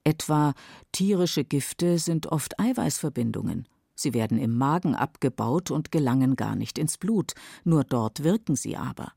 Etwa 0.04 0.54
tierische 0.92 1.44
Gifte 1.44 2.00
sind 2.00 2.28
oft 2.28 2.60
Eiweißverbindungen. 2.60 3.68
Sie 3.94 4.14
werden 4.14 4.40
im 4.40 4.58
Magen 4.58 4.96
abgebaut 4.96 5.70
und 5.70 5.92
gelangen 5.92 6.36
gar 6.36 6.56
nicht 6.56 6.80
ins 6.80 6.98
Blut, 6.98 7.34
nur 7.64 7.84
dort 7.84 8.24
wirken 8.24 8.56
sie 8.56 8.78
aber. 8.78 9.14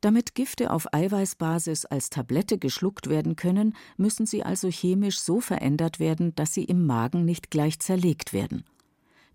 Damit 0.00 0.34
Gifte 0.34 0.70
auf 0.70 0.92
Eiweißbasis 0.92 1.84
als 1.84 2.08
Tablette 2.10 2.58
geschluckt 2.58 3.08
werden 3.08 3.34
können, 3.34 3.74
müssen 3.96 4.26
sie 4.26 4.44
also 4.44 4.68
chemisch 4.68 5.18
so 5.20 5.40
verändert 5.40 5.98
werden, 5.98 6.34
dass 6.36 6.54
sie 6.54 6.64
im 6.64 6.86
Magen 6.86 7.24
nicht 7.24 7.50
gleich 7.50 7.80
zerlegt 7.80 8.32
werden. 8.32 8.64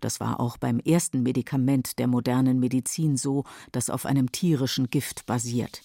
Das 0.00 0.20
war 0.20 0.40
auch 0.40 0.56
beim 0.56 0.80
ersten 0.80 1.22
Medikament 1.22 1.98
der 1.98 2.06
modernen 2.06 2.60
Medizin 2.60 3.16
so, 3.16 3.44
das 3.72 3.90
auf 3.90 4.06
einem 4.06 4.32
tierischen 4.32 4.90
Gift 4.90 5.26
basiert. 5.26 5.82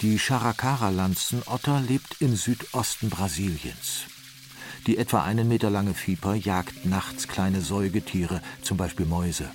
Die 0.00 0.18
Characara-Lanzenotter 0.18 1.80
lebt 1.80 2.20
im 2.20 2.36
Südosten 2.36 3.10
Brasiliens. 3.10 4.04
Die 4.86 4.96
etwa 4.96 5.24
einen 5.24 5.48
Meter 5.48 5.70
lange 5.70 5.94
Viper 5.94 6.34
jagt 6.34 6.86
nachts 6.86 7.26
kleine 7.26 7.62
Säugetiere, 7.62 8.40
zum 8.62 8.76
Beispiel 8.76 9.06
Mäuse. 9.06 9.50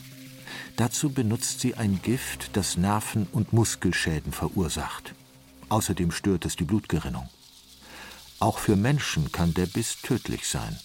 Dazu 0.75 1.11
benutzt 1.11 1.59
sie 1.59 1.75
ein 1.75 2.01
Gift, 2.01 2.55
das 2.57 2.77
Nerven- 2.77 3.27
und 3.31 3.53
Muskelschäden 3.53 4.31
verursacht. 4.31 5.13
Außerdem 5.69 6.11
stört 6.11 6.45
es 6.45 6.55
die 6.55 6.63
Blutgerinnung. 6.63 7.29
Auch 8.39 8.57
für 8.57 8.75
Menschen 8.75 9.31
kann 9.31 9.53
der 9.53 9.67
Biss 9.67 10.01
tödlich 10.01 10.47
sein. 10.47 10.77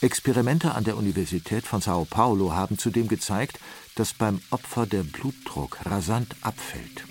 Experimente 0.00 0.74
an 0.74 0.82
der 0.82 0.96
Universität 0.96 1.64
von 1.64 1.80
Sao 1.80 2.04
Paulo 2.04 2.52
haben 2.52 2.76
zudem 2.76 3.06
gezeigt, 3.06 3.60
dass 3.94 4.12
beim 4.12 4.40
Opfer 4.50 4.86
der 4.86 5.04
Blutdruck 5.04 5.86
rasant 5.86 6.34
abfällt. 6.40 7.04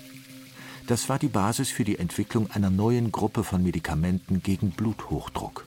Das 0.86 1.08
war 1.08 1.18
die 1.18 1.28
Basis 1.28 1.70
für 1.70 1.84
die 1.84 1.98
Entwicklung 1.98 2.50
einer 2.50 2.68
neuen 2.68 3.10
Gruppe 3.10 3.44
von 3.44 3.62
Medikamenten 3.62 4.42
gegen 4.42 4.72
Bluthochdruck. 4.72 5.66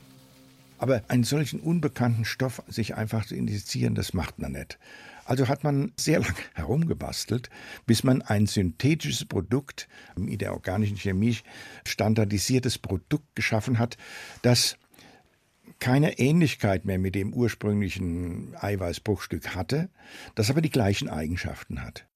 Aber 0.78 1.02
einen 1.08 1.24
solchen 1.24 1.58
unbekannten 1.58 2.24
Stoff 2.24 2.62
sich 2.68 2.94
einfach 2.94 3.26
zu 3.26 3.34
injizieren, 3.34 3.96
das 3.96 4.12
macht 4.12 4.38
man 4.38 4.52
nicht. 4.52 4.78
Also 5.26 5.48
hat 5.48 5.64
man 5.64 5.92
sehr 5.96 6.20
lange 6.20 6.34
herumgebastelt, 6.54 7.50
bis 7.84 8.04
man 8.04 8.22
ein 8.22 8.46
synthetisches 8.46 9.24
Produkt, 9.24 9.88
in 10.16 10.38
der 10.38 10.52
organischen 10.52 10.96
Chemie 10.96 11.36
standardisiertes 11.84 12.78
Produkt 12.78 13.34
geschaffen 13.34 13.78
hat, 13.78 13.96
das 14.42 14.78
keine 15.78 16.18
Ähnlichkeit 16.18 16.84
mehr 16.84 16.98
mit 16.98 17.14
dem 17.14 17.34
ursprünglichen 17.34 18.54
Eiweißbruchstück 18.58 19.54
hatte, 19.54 19.90
das 20.34 20.48
aber 20.48 20.62
die 20.62 20.70
gleichen 20.70 21.10
Eigenschaften 21.10 21.82
hat. 21.82 22.06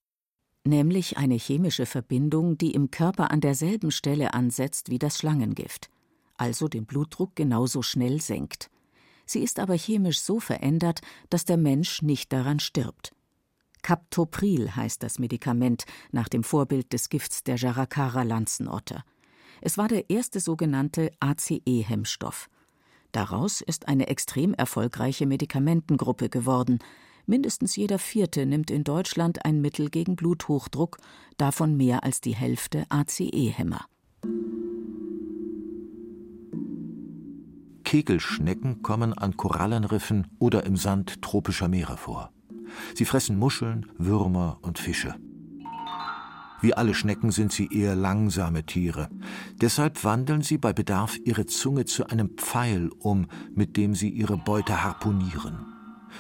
Nämlich 0.65 1.17
eine 1.17 1.35
chemische 1.35 1.87
Verbindung, 1.87 2.59
die 2.59 2.73
im 2.73 2.91
Körper 2.91 3.31
an 3.31 3.41
derselben 3.41 3.91
Stelle 3.91 4.35
ansetzt 4.35 4.91
wie 4.91 4.99
das 4.99 5.19
Schlangengift, 5.19 5.91
also 6.37 6.69
den 6.69 6.87
Blutdruck 6.87 7.35
genauso 7.35 7.83
schnell 7.83 8.21
senkt. 8.21 8.71
Sie 9.31 9.45
ist 9.45 9.61
aber 9.61 9.75
chemisch 9.75 10.21
so 10.21 10.41
verändert, 10.41 11.03
dass 11.29 11.45
der 11.45 11.57
Mensch 11.57 12.03
nicht 12.03 12.33
daran 12.33 12.59
stirbt. 12.59 13.15
Captopril 13.81 14.75
heißt 14.75 15.05
das 15.05 15.21
Medikament 15.21 15.85
nach 16.11 16.29
dem 16.29 16.43
Vorbild 16.43 16.93
des 16.93 17.09
Gifts 17.11 17.45
der 17.45 17.55
Jaracara-Lanzenotter. 17.55 19.05
Es 19.61 19.79
war 19.79 19.87
der 19.87 20.11
erste 20.11 20.41
sogenannte 20.41 21.13
ACE-Hemmstoff. 21.21 22.51
Daraus 23.13 23.61
ist 23.61 23.87
eine 23.87 24.09
extrem 24.09 24.53
erfolgreiche 24.53 25.27
Medikamentengruppe 25.27 26.29
geworden. 26.29 26.81
Mindestens 27.25 27.77
jeder 27.77 28.01
Vierte 28.01 28.47
nimmt 28.47 28.73
in 28.73 28.83
Deutschland 28.83 29.45
ein 29.45 29.61
Mittel 29.61 29.91
gegen 29.91 30.17
Bluthochdruck, 30.17 30.99
davon 31.37 31.77
mehr 31.77 32.03
als 32.03 32.21
die 32.21 32.35
Hälfte 32.35 32.85
ACE-Hämmer. 32.89 33.87
Kegelschnecken 37.91 38.83
kommen 38.83 39.15
an 39.15 39.37
Korallenriffen 39.37 40.29
oder 40.39 40.65
im 40.65 40.77
Sand 40.77 41.23
tropischer 41.23 41.67
Meere 41.67 41.97
vor. 41.97 42.31
Sie 42.95 43.05
fressen 43.05 43.37
Muscheln, 43.37 43.87
Würmer 43.99 44.59
und 44.63 44.79
Fische. 44.79 45.17
Wie 46.61 46.73
alle 46.73 46.95
Schnecken 46.95 47.33
sind 47.33 47.51
sie 47.51 47.67
eher 47.67 47.97
langsame 47.97 48.65
Tiere. 48.65 49.09
Deshalb 49.61 50.05
wandeln 50.05 50.43
sie 50.43 50.57
bei 50.57 50.73
Bedarf 50.73 51.19
ihre 51.25 51.47
Zunge 51.47 51.85
zu 51.85 52.07
einem 52.07 52.37
Pfeil 52.37 52.91
um, 53.01 53.27
mit 53.57 53.77
dem 53.77 53.97
sie 53.97 54.11
ihre 54.11 54.37
Beute 54.37 54.85
harpunieren. 54.85 55.67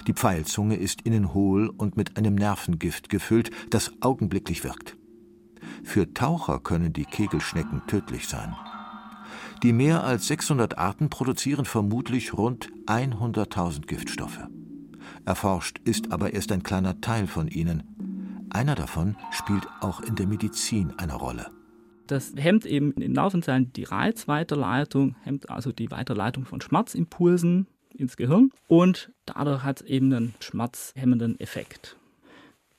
Die 0.09 0.15
Pfeilzunge 0.15 0.75
ist 0.75 1.03
innen 1.03 1.35
hohl 1.35 1.69
und 1.69 1.97
mit 1.97 2.17
einem 2.17 2.35
Nervengift 2.35 3.09
gefüllt, 3.11 3.53
das 3.71 3.93
augenblicklich 4.00 4.65
wirkt. 4.65 4.97
Für 5.85 6.12
Taucher 6.15 6.59
können 6.59 6.93
die 6.93 7.05
Kegelschnecken 7.05 7.83
tödlich 7.87 8.27
sein. 8.27 8.57
Die 9.62 9.75
mehr 9.75 10.05
als 10.05 10.26
600 10.29 10.79
Arten 10.79 11.11
produzieren 11.11 11.67
vermutlich 11.67 12.33
rund 12.33 12.71
100.000 12.87 13.87
Giftstoffe. 13.87 14.40
Erforscht 15.26 15.81
ist 15.85 16.12
aber 16.12 16.33
erst 16.33 16.50
ein 16.52 16.62
kleiner 16.62 17.02
Teil 17.02 17.26
von 17.26 17.47
ihnen. 17.47 18.47
Einer 18.49 18.75
davon 18.75 19.17
spielt 19.31 19.69
auch 19.81 20.00
in 20.00 20.14
der 20.17 20.26
Medizin 20.26 20.95
eine 20.97 21.14
Rolle. 21.14 21.50
Das 22.07 22.33
hemmt 22.37 22.64
eben 22.64 22.93
in 22.93 23.12
Nervenzellen 23.12 23.71
die 23.75 23.85
Reizweiterleitung, 23.85 25.14
hemmt 25.23 25.50
also 25.50 25.73
die 25.73 25.90
Weiterleitung 25.90 26.47
von 26.47 26.62
Schmerzimpulsen 26.62 27.67
ins 27.95 28.17
Gehirn 28.17 28.50
und 28.67 29.12
dadurch 29.26 29.62
hat 29.62 29.83
es 29.83 29.87
eben 29.87 30.12
einen 30.12 30.35
schmerzhemmenden 30.40 31.38
Effekt. 31.38 31.99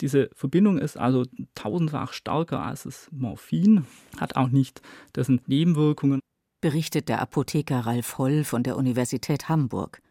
Diese 0.01 0.31
Verbindung 0.33 0.79
ist 0.79 0.97
also 0.97 1.25
tausendfach 1.53 2.11
stärker 2.11 2.65
als 2.65 2.83
das 2.83 3.07
Morphin, 3.11 3.85
hat 4.19 4.35
auch 4.35 4.49
nicht 4.49 4.81
dessen 5.15 5.41
Nebenwirkungen 5.45 6.21
berichtet 6.61 7.09
der 7.09 7.19
Apotheker 7.19 7.79
Ralf 7.79 8.17
Holl 8.17 8.43
von 8.43 8.63
der 8.63 8.77
Universität 8.77 9.49
Hamburg. 9.49 10.01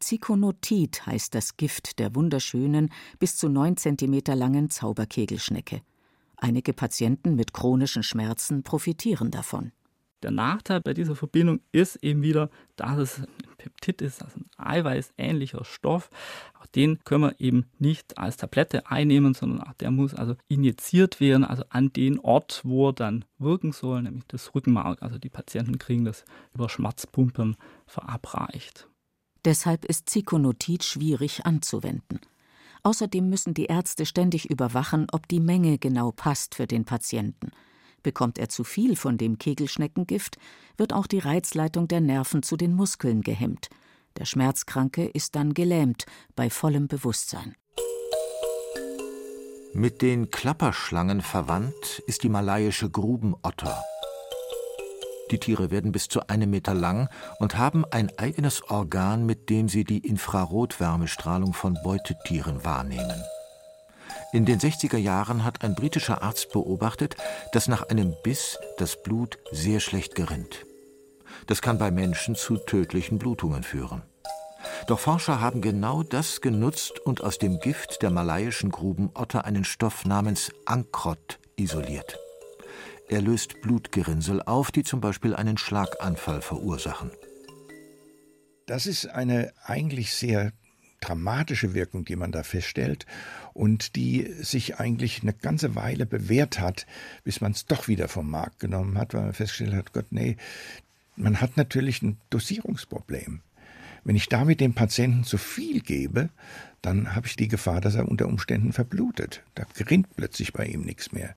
Zykonotid 0.00 1.06
heißt 1.06 1.34
das 1.34 1.56
Gift 1.56 1.98
der 1.98 2.14
wunderschönen, 2.14 2.90
bis 3.18 3.36
zu 3.36 3.48
neun 3.48 3.76
Zentimeter 3.76 4.36
langen 4.36 4.68
Zauberkegelschnecke. 4.68 5.80
Einige 6.36 6.74
Patienten 6.74 7.34
mit 7.34 7.54
chronischen 7.54 8.02
Schmerzen 8.02 8.62
profitieren 8.62 9.30
davon. 9.30 9.72
Der 10.26 10.32
Nachteil 10.32 10.80
bei 10.80 10.92
dieser 10.92 11.14
Verbindung 11.14 11.60
ist 11.70 12.02
eben 12.02 12.20
wieder, 12.20 12.50
dass 12.74 12.98
es 12.98 13.18
ein 13.20 13.28
Peptid 13.58 14.02
ist, 14.02 14.24
also 14.24 14.40
ein 14.40 14.50
eiweißähnlicher 14.58 15.64
Stoff. 15.64 16.10
Auch 16.60 16.66
den 16.66 16.98
können 17.04 17.22
wir 17.22 17.40
eben 17.40 17.66
nicht 17.78 18.18
als 18.18 18.36
Tablette 18.36 18.90
einnehmen, 18.90 19.34
sondern 19.34 19.60
auch 19.60 19.74
der 19.74 19.92
muss 19.92 20.14
also 20.14 20.34
injiziert 20.48 21.20
werden, 21.20 21.44
also 21.44 21.62
an 21.68 21.92
den 21.92 22.18
Ort, 22.18 22.62
wo 22.64 22.88
er 22.88 22.92
dann 22.92 23.24
wirken 23.38 23.70
soll, 23.70 24.02
nämlich 24.02 24.24
das 24.26 24.52
Rückenmark. 24.52 25.00
Also 25.00 25.16
die 25.16 25.28
Patienten 25.28 25.78
kriegen 25.78 26.04
das 26.04 26.24
über 26.52 26.68
Schmerzpumpen 26.68 27.56
verabreicht. 27.86 28.88
Deshalb 29.44 29.84
ist 29.84 30.10
Zikonotid 30.10 30.82
schwierig 30.82 31.46
anzuwenden. 31.46 32.18
Außerdem 32.82 33.30
müssen 33.30 33.54
die 33.54 33.66
Ärzte 33.66 34.04
ständig 34.06 34.50
überwachen, 34.50 35.06
ob 35.12 35.28
die 35.28 35.38
Menge 35.38 35.78
genau 35.78 36.10
passt 36.10 36.56
für 36.56 36.66
den 36.66 36.84
Patienten. 36.84 37.52
Bekommt 38.06 38.38
er 38.38 38.48
zu 38.48 38.62
viel 38.62 38.94
von 38.94 39.18
dem 39.18 39.36
Kegelschneckengift, 39.36 40.38
wird 40.76 40.92
auch 40.92 41.08
die 41.08 41.18
Reizleitung 41.18 41.88
der 41.88 42.00
Nerven 42.00 42.44
zu 42.44 42.56
den 42.56 42.72
Muskeln 42.72 43.22
gehemmt. 43.22 43.68
Der 44.16 44.26
Schmerzkranke 44.26 45.06
ist 45.06 45.34
dann 45.34 45.54
gelähmt 45.54 46.06
bei 46.36 46.48
vollem 46.48 46.86
Bewusstsein. 46.86 47.56
Mit 49.72 50.02
den 50.02 50.30
Klapperschlangen 50.30 51.20
verwandt 51.20 52.00
ist 52.06 52.22
die 52.22 52.28
malaiische 52.28 52.88
Grubenotter. 52.88 53.82
Die 55.32 55.40
Tiere 55.40 55.72
werden 55.72 55.90
bis 55.90 56.06
zu 56.06 56.28
einem 56.28 56.50
Meter 56.50 56.74
lang 56.74 57.08
und 57.40 57.58
haben 57.58 57.84
ein 57.90 58.16
eigenes 58.20 58.62
Organ, 58.70 59.26
mit 59.26 59.50
dem 59.50 59.68
sie 59.68 59.82
die 59.82 60.06
Infrarotwärmestrahlung 60.06 61.54
von 61.54 61.76
Beutetieren 61.82 62.64
wahrnehmen. 62.64 63.20
In 64.32 64.44
den 64.44 64.58
60er 64.58 64.96
Jahren 64.96 65.44
hat 65.44 65.62
ein 65.62 65.74
britischer 65.74 66.22
Arzt 66.22 66.52
beobachtet, 66.52 67.16
dass 67.52 67.68
nach 67.68 67.88
einem 67.88 68.14
Biss 68.22 68.58
das 68.76 69.02
Blut 69.02 69.38
sehr 69.52 69.80
schlecht 69.80 70.14
gerinnt. 70.14 70.66
Das 71.46 71.62
kann 71.62 71.78
bei 71.78 71.90
Menschen 71.90 72.34
zu 72.34 72.56
tödlichen 72.56 73.18
Blutungen 73.18 73.62
führen. 73.62 74.02
Doch 74.86 74.98
Forscher 74.98 75.40
haben 75.40 75.60
genau 75.60 76.02
das 76.02 76.40
genutzt 76.40 76.98
und 77.00 77.22
aus 77.22 77.38
dem 77.38 77.60
Gift 77.60 78.02
der 78.02 78.10
malaiischen 78.10 78.70
Grubenotter 78.70 79.44
einen 79.44 79.64
Stoff 79.64 80.04
namens 80.04 80.50
Ankrot 80.64 81.38
isoliert. 81.56 82.18
Er 83.08 83.22
löst 83.22 83.60
Blutgerinnsel 83.62 84.42
auf, 84.42 84.72
die 84.72 84.82
zum 84.82 85.00
Beispiel 85.00 85.34
einen 85.36 85.58
Schlaganfall 85.58 86.42
verursachen. 86.42 87.12
Das 88.66 88.86
ist 88.86 89.06
eine 89.06 89.52
eigentlich 89.64 90.12
sehr 90.12 90.52
dramatische 91.06 91.74
Wirkung, 91.74 92.04
die 92.04 92.16
man 92.16 92.32
da 92.32 92.42
feststellt 92.42 93.06
und 93.54 93.96
die 93.96 94.32
sich 94.40 94.78
eigentlich 94.80 95.22
eine 95.22 95.32
ganze 95.32 95.74
Weile 95.74 96.06
bewährt 96.06 96.60
hat, 96.60 96.86
bis 97.24 97.40
man 97.40 97.52
es 97.52 97.66
doch 97.66 97.88
wieder 97.88 98.08
vom 98.08 98.28
Markt 98.30 98.60
genommen 98.60 98.98
hat, 98.98 99.14
weil 99.14 99.22
man 99.22 99.32
festgestellt 99.32 99.74
hat, 99.74 99.92
Gott, 99.92 100.06
nee, 100.10 100.36
man 101.16 101.40
hat 101.40 101.56
natürlich 101.56 102.02
ein 102.02 102.18
Dosierungsproblem. 102.30 103.40
Wenn 104.04 104.16
ich 104.16 104.28
damit 104.28 104.60
dem 104.60 104.74
Patienten 104.74 105.24
zu 105.24 105.38
viel 105.38 105.80
gebe, 105.80 106.28
dann 106.80 107.16
habe 107.16 107.26
ich 107.26 107.34
die 107.34 107.48
Gefahr, 107.48 107.80
dass 107.80 107.96
er 107.96 108.08
unter 108.08 108.28
Umständen 108.28 108.72
verblutet. 108.72 109.42
Da 109.54 109.64
gerinnt 109.74 110.14
plötzlich 110.14 110.52
bei 110.52 110.66
ihm 110.66 110.82
nichts 110.82 111.10
mehr. 111.10 111.34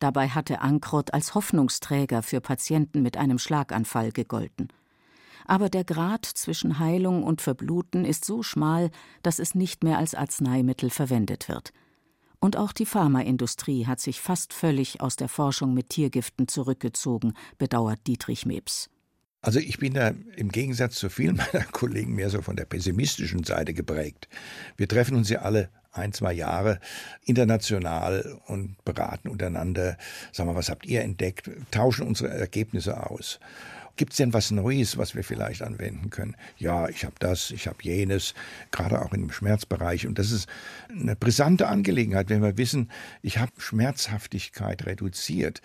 Dabei 0.00 0.28
hatte 0.28 0.60
Ankrot 0.60 1.14
als 1.14 1.34
Hoffnungsträger 1.34 2.22
für 2.22 2.42
Patienten 2.42 3.00
mit 3.00 3.16
einem 3.16 3.38
Schlaganfall 3.38 4.12
gegolten. 4.12 4.68
Aber 5.46 5.68
der 5.68 5.84
Grad 5.84 6.24
zwischen 6.24 6.78
Heilung 6.78 7.22
und 7.22 7.40
Verbluten 7.40 8.04
ist 8.04 8.24
so 8.24 8.42
schmal, 8.42 8.90
dass 9.22 9.38
es 9.38 9.54
nicht 9.54 9.84
mehr 9.84 9.98
als 9.98 10.14
Arzneimittel 10.14 10.90
verwendet 10.90 11.48
wird. 11.48 11.72
Und 12.40 12.56
auch 12.56 12.72
die 12.72 12.86
Pharmaindustrie 12.86 13.86
hat 13.86 14.00
sich 14.00 14.20
fast 14.20 14.52
völlig 14.52 15.00
aus 15.00 15.16
der 15.16 15.28
Forschung 15.28 15.72
mit 15.72 15.88
Tiergiften 15.88 16.46
zurückgezogen, 16.46 17.32
bedauert 17.56 18.06
Dietrich 18.06 18.44
Mebs. 18.44 18.90
Also 19.40 19.60
ich 19.60 19.78
bin 19.78 19.94
da 19.94 20.12
im 20.36 20.50
Gegensatz 20.50 20.96
zu 20.96 21.08
vielen 21.08 21.36
meiner 21.52 21.64
Kollegen 21.66 22.14
mehr 22.14 22.30
so 22.30 22.42
von 22.42 22.56
der 22.56 22.64
pessimistischen 22.64 23.44
Seite 23.44 23.74
geprägt. 23.74 24.28
Wir 24.76 24.88
treffen 24.88 25.16
uns 25.16 25.28
ja 25.28 25.40
alle 25.40 25.70
ein, 25.92 26.12
zwei 26.12 26.32
Jahre 26.32 26.80
international 27.24 28.40
und 28.46 28.82
beraten 28.84 29.28
untereinander. 29.28 29.96
Sagen 30.32 30.50
wir, 30.50 30.56
was 30.56 30.68
habt 30.68 30.86
ihr 30.86 31.02
entdeckt? 31.02 31.50
Tauschen 31.70 32.06
unsere 32.06 32.30
Ergebnisse 32.30 33.08
aus. 33.08 33.38
Gibt 33.96 34.12
es 34.12 34.16
denn 34.16 34.32
was 34.32 34.50
Neues, 34.50 34.98
was 34.98 35.14
wir 35.14 35.22
vielleicht 35.22 35.62
anwenden 35.62 36.10
können? 36.10 36.36
Ja, 36.56 36.88
ich 36.88 37.04
habe 37.04 37.14
das, 37.18 37.50
ich 37.50 37.66
habe 37.66 37.78
jenes, 37.82 38.34
gerade 38.70 39.00
auch 39.00 39.12
im 39.12 39.30
Schmerzbereich. 39.30 40.06
Und 40.06 40.18
das 40.18 40.30
ist 40.30 40.48
eine 40.90 41.16
brisante 41.16 41.68
Angelegenheit, 41.68 42.28
wenn 42.28 42.42
wir 42.42 42.56
wissen, 42.56 42.90
ich 43.22 43.38
habe 43.38 43.52
Schmerzhaftigkeit 43.58 44.86
reduziert. 44.86 45.62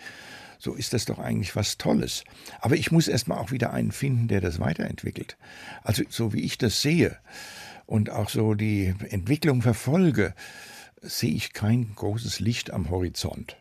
So 0.58 0.74
ist 0.74 0.92
das 0.92 1.06
doch 1.06 1.18
eigentlich 1.18 1.56
was 1.56 1.78
Tolles. 1.78 2.24
Aber 2.60 2.76
ich 2.76 2.92
muss 2.92 3.08
erstmal 3.08 3.38
auch 3.38 3.50
wieder 3.50 3.72
einen 3.72 3.92
finden, 3.92 4.28
der 4.28 4.40
das 4.40 4.60
weiterentwickelt. 4.60 5.36
Also 5.82 6.04
so 6.08 6.32
wie 6.32 6.42
ich 6.42 6.58
das 6.58 6.82
sehe, 6.82 7.18
und 7.90 8.08
auch 8.08 8.28
so 8.28 8.54
die 8.54 8.94
Entwicklung 9.08 9.62
verfolge, 9.62 10.32
sehe 11.02 11.34
ich 11.34 11.52
kein 11.52 11.92
großes 11.96 12.38
Licht 12.38 12.70
am 12.70 12.88
Horizont. 12.88 13.56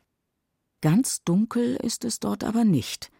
Ganz 0.81 1.23
dunkel 1.23 1.75
ist 1.77 2.05
es 2.05 2.19
dort 2.19 2.43
aber 2.43 2.63
nicht. 2.63 3.11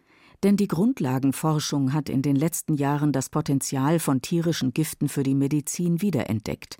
Denn 0.43 0.55
die 0.55 0.67
Grundlagenforschung 0.67 1.93
hat 1.93 2.08
in 2.08 2.22
den 2.22 2.36
letzten 2.36 2.75
Jahren 2.75 3.12
das 3.12 3.29
Potenzial 3.29 4.00
von 4.00 4.21
tierischen 4.21 4.73
Giften 4.73 5.10
für 5.10 5.23
die 5.23 5.36
Medizin 5.36 6.02
wiederentdeckt. 6.02 6.78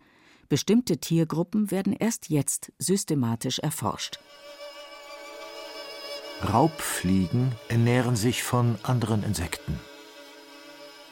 Bestimmte 0.48 0.98
Tiergruppen 0.98 1.70
werden 1.70 1.94
erst 1.94 2.30
jetzt 2.30 2.72
systematisch 2.80 3.60
erforscht. 3.60 4.20
Raubfliegen 6.42 7.52
ernähren 7.68 8.16
sich 8.16 8.44
von 8.44 8.78
anderen 8.84 9.24
Insekten. 9.24 9.78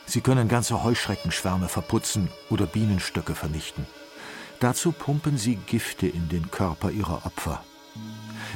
Sie 0.05 0.21
können 0.21 0.47
ganze 0.47 0.83
Heuschreckenschwärme 0.85 1.67
verputzen 1.67 2.29
oder 2.49 2.65
Bienenstöcke 2.65 3.35
vernichten. 3.35 3.85
Dazu 4.61 4.93
pumpen 4.93 5.37
sie 5.37 5.57
Gifte 5.67 6.07
in 6.07 6.29
den 6.29 6.49
Körper 6.49 6.91
ihrer 6.91 7.25
Opfer. 7.25 7.61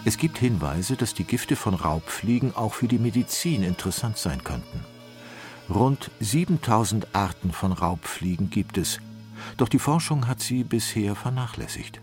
Es 0.05 0.17
gibt 0.17 0.37
Hinweise, 0.37 0.95
dass 0.95 1.13
die 1.13 1.23
Gifte 1.23 1.55
von 1.55 1.73
Raubfliegen 1.73 2.55
auch 2.55 2.73
für 2.73 2.87
die 2.87 2.99
Medizin 2.99 3.63
interessant 3.63 4.17
sein 4.17 4.43
könnten. 4.43 4.85
Rund 5.69 6.11
7000 6.19 7.15
Arten 7.15 7.51
von 7.51 7.71
Raubfliegen 7.71 8.49
gibt 8.49 8.77
es, 8.77 8.99
doch 9.57 9.69
die 9.69 9.79
Forschung 9.79 10.27
hat 10.27 10.41
sie 10.41 10.63
bisher 10.63 11.15
vernachlässigt. 11.15 12.01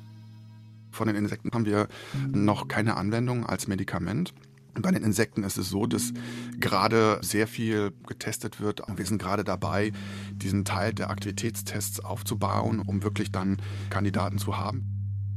Von 0.90 1.06
den 1.06 1.16
Insekten 1.16 1.50
haben 1.52 1.66
wir 1.66 1.88
noch 2.32 2.66
keine 2.66 2.96
Anwendung 2.96 3.46
als 3.46 3.68
Medikament. 3.68 4.32
Bei 4.74 4.90
den 4.90 5.02
Insekten 5.02 5.42
ist 5.42 5.58
es 5.58 5.68
so, 5.68 5.86
dass 5.86 6.12
gerade 6.58 7.18
sehr 7.22 7.46
viel 7.46 7.92
getestet 8.06 8.60
wird. 8.60 8.82
Wir 8.96 9.04
sind 9.04 9.20
gerade 9.20 9.44
dabei, 9.44 9.92
diesen 10.32 10.64
Teil 10.64 10.94
der 10.94 11.10
Aktivitätstests 11.10 12.00
aufzubauen, 12.00 12.80
um 12.80 13.02
wirklich 13.02 13.32
dann 13.32 13.58
Kandidaten 13.90 14.38
zu 14.38 14.56
haben. 14.56 14.84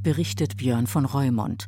Berichtet 0.03 0.57
Björn 0.57 0.87
von 0.87 1.05
Reumont. 1.05 1.67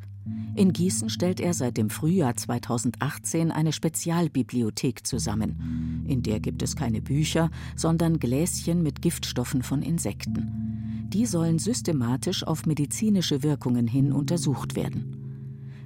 In 0.56 0.72
Gießen 0.72 1.10
stellt 1.10 1.40
er 1.40 1.54
seit 1.54 1.78
dem 1.78 1.90
Frühjahr 1.90 2.36
2018 2.36 3.52
eine 3.52 3.74
Spezialbibliothek 3.74 5.06
zusammen. 5.06 6.06
In 6.08 6.22
der 6.22 6.40
gibt 6.40 6.62
es 6.62 6.76
keine 6.76 7.02
Bücher, 7.02 7.50
sondern 7.76 8.20
Gläschen 8.20 8.84
mit 8.84 9.02
Giftstoffen 9.02 9.64
von 9.64 9.82
Insekten. 9.82 11.08
Die 11.10 11.26
sollen 11.26 11.60
systematisch 11.60 12.46
auf 12.46 12.66
medizinische 12.66 13.44
Wirkungen 13.44 13.88
hin 13.88 14.12
untersucht 14.12 14.76
werden. 14.76 15.18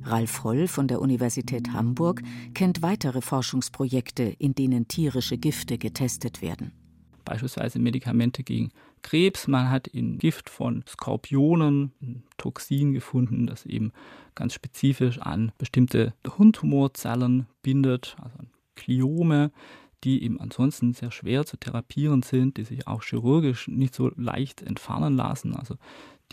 Ralf 0.04 0.44
Holl 0.44 0.68
von 0.68 0.88
der 0.88 1.02
Universität 1.02 1.74
Hamburg 1.74 2.22
kennt 2.54 2.82
weitere 2.82 3.22
Forschungsprojekte, 3.22 4.24
in 4.24 4.56
denen 4.56 4.88
tierische 4.88 5.38
Gifte 5.38 5.78
getestet 5.78 6.42
werden. 6.42 6.72
Beispielsweise 7.26 7.78
Medikamente 7.80 8.44
gegen 8.44 8.70
Krebs. 9.08 9.48
Man 9.48 9.70
hat 9.70 9.88
in 9.88 10.18
Gift 10.18 10.50
von 10.50 10.84
Skorpionen 10.86 11.94
ein 12.02 12.24
Toxin 12.36 12.92
gefunden, 12.92 13.48
das 13.48 13.66
eben 13.66 13.94
ganz 14.36 14.54
spezifisch 14.54 15.20
an 15.20 15.54
bestimmte 15.58 16.14
Hirntumorzellen 16.26 17.48
bindet, 17.62 18.18
also 18.22 18.38
an 18.40 18.50
Kliome, 18.76 19.52
die 20.04 20.24
eben 20.24 20.42
ansonsten 20.42 20.94
sehr 20.94 21.12
schwer 21.12 21.46
zu 21.46 21.56
therapieren 21.56 22.22
sind, 22.22 22.58
die 22.58 22.66
sich 22.66 22.86
auch 22.86 23.02
chirurgisch 23.02 23.70
nicht 23.70 23.96
so 23.96 24.12
leicht 24.18 24.62
entfernen 24.62 25.16
lassen. 25.16 25.56
Also 25.56 25.76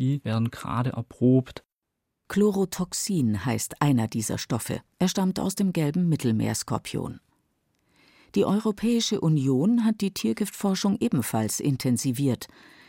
die 0.00 0.24
werden 0.24 0.50
gerade 0.50 0.90
erprobt. 0.90 1.62
Chlorotoxin 2.26 3.44
heißt 3.44 3.80
einer 3.82 4.08
dieser 4.08 4.38
Stoffe. 4.38 4.80
Er 4.98 5.06
stammt 5.06 5.38
aus 5.38 5.54
dem 5.54 5.72
gelben 5.72 6.08
Mittelmeerskorpion. 6.08 7.20
Die 8.34 8.44
Europäische 8.44 9.20
Union 9.20 9.84
hat 9.84 10.00
die 10.00 10.10
Tiergiftforschung 10.10 10.96
ebenfalls 10.98 11.60
intensiviert. 11.60 12.48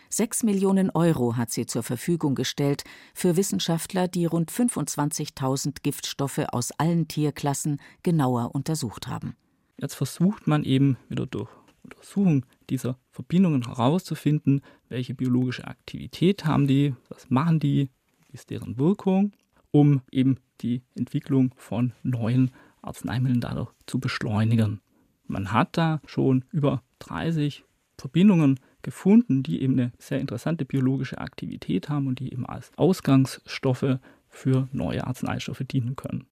Sechs 0.10 0.42
Millionen 0.42 0.90
Euro 0.90 1.38
hat 1.38 1.52
sie 1.52 1.68
zur 1.68 1.84
Verfügung 1.84 2.34
gestellt 2.34 2.84
für 3.14 3.38
Wissenschaftler, 3.38 4.08
die 4.08 4.26
rund 4.26 4.52
25.000 4.52 5.84
Giftstoffe 5.84 6.40
aus 6.52 6.72
allen 6.72 7.08
Tierklassen 7.08 7.80
genauer 8.02 8.56
untersucht 8.56 9.08
haben. 9.08 9.36
Jetzt 9.80 9.94
versucht 9.94 10.48
man 10.48 10.64
eben 10.64 10.98
wieder 11.10 11.28
durch 11.28 11.50
Untersuchung 11.84 12.46
dieser 12.72 12.98
Verbindungen 13.12 13.68
herauszufinden, 13.68 14.62
welche 14.90 15.14
biologische 15.14 15.68
Aktivität 15.68 16.46
haben 16.46 16.66
die, 16.66 16.96
was 17.10 17.30
machen 17.30 17.60
die, 17.60 17.92
ist 18.32 18.50
deren 18.50 18.80
Wirkung, 18.80 19.34
um 19.70 20.02
eben 20.12 20.38
die 20.62 20.82
Entwicklung 20.96 21.54
von 21.56 21.94
neuen 22.02 22.52
Arzneimitteln 22.82 23.42
dadurch 23.42 23.72
zu 23.86 24.00
beschleunigen. 24.00 24.82
Man 25.28 25.52
hat 25.52 25.78
da 25.78 26.02
schon 26.06 26.46
über 26.52 26.84
30 27.00 27.64
Verbindungen 27.98 28.60
gefunden, 28.82 29.42
die 29.42 29.62
eben 29.62 29.74
eine 29.74 29.92
sehr 29.98 30.20
interessante 30.20 30.66
biologische 30.66 31.18
Aktivität 31.18 31.90
haben 31.90 32.08
und 32.08 32.20
die 32.20 32.32
eben 32.32 32.46
als 32.46 32.72
Ausgangsstoffe 32.78 34.00
für 34.30 34.68
neue 34.72 35.08
Arzneistoffe 35.08 35.66
dienen 35.66 35.96
können. 35.96 36.28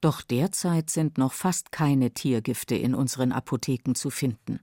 Doch 0.00 0.20
derzeit 0.20 0.90
sind 0.90 1.16
noch 1.16 1.32
fast 1.32 1.72
keine 1.72 2.12
Tiergifte 2.12 2.74
in 2.74 2.94
unseren 2.94 3.32
Apotheken 3.32 3.94
zu 3.94 4.10
finden. 4.10 4.60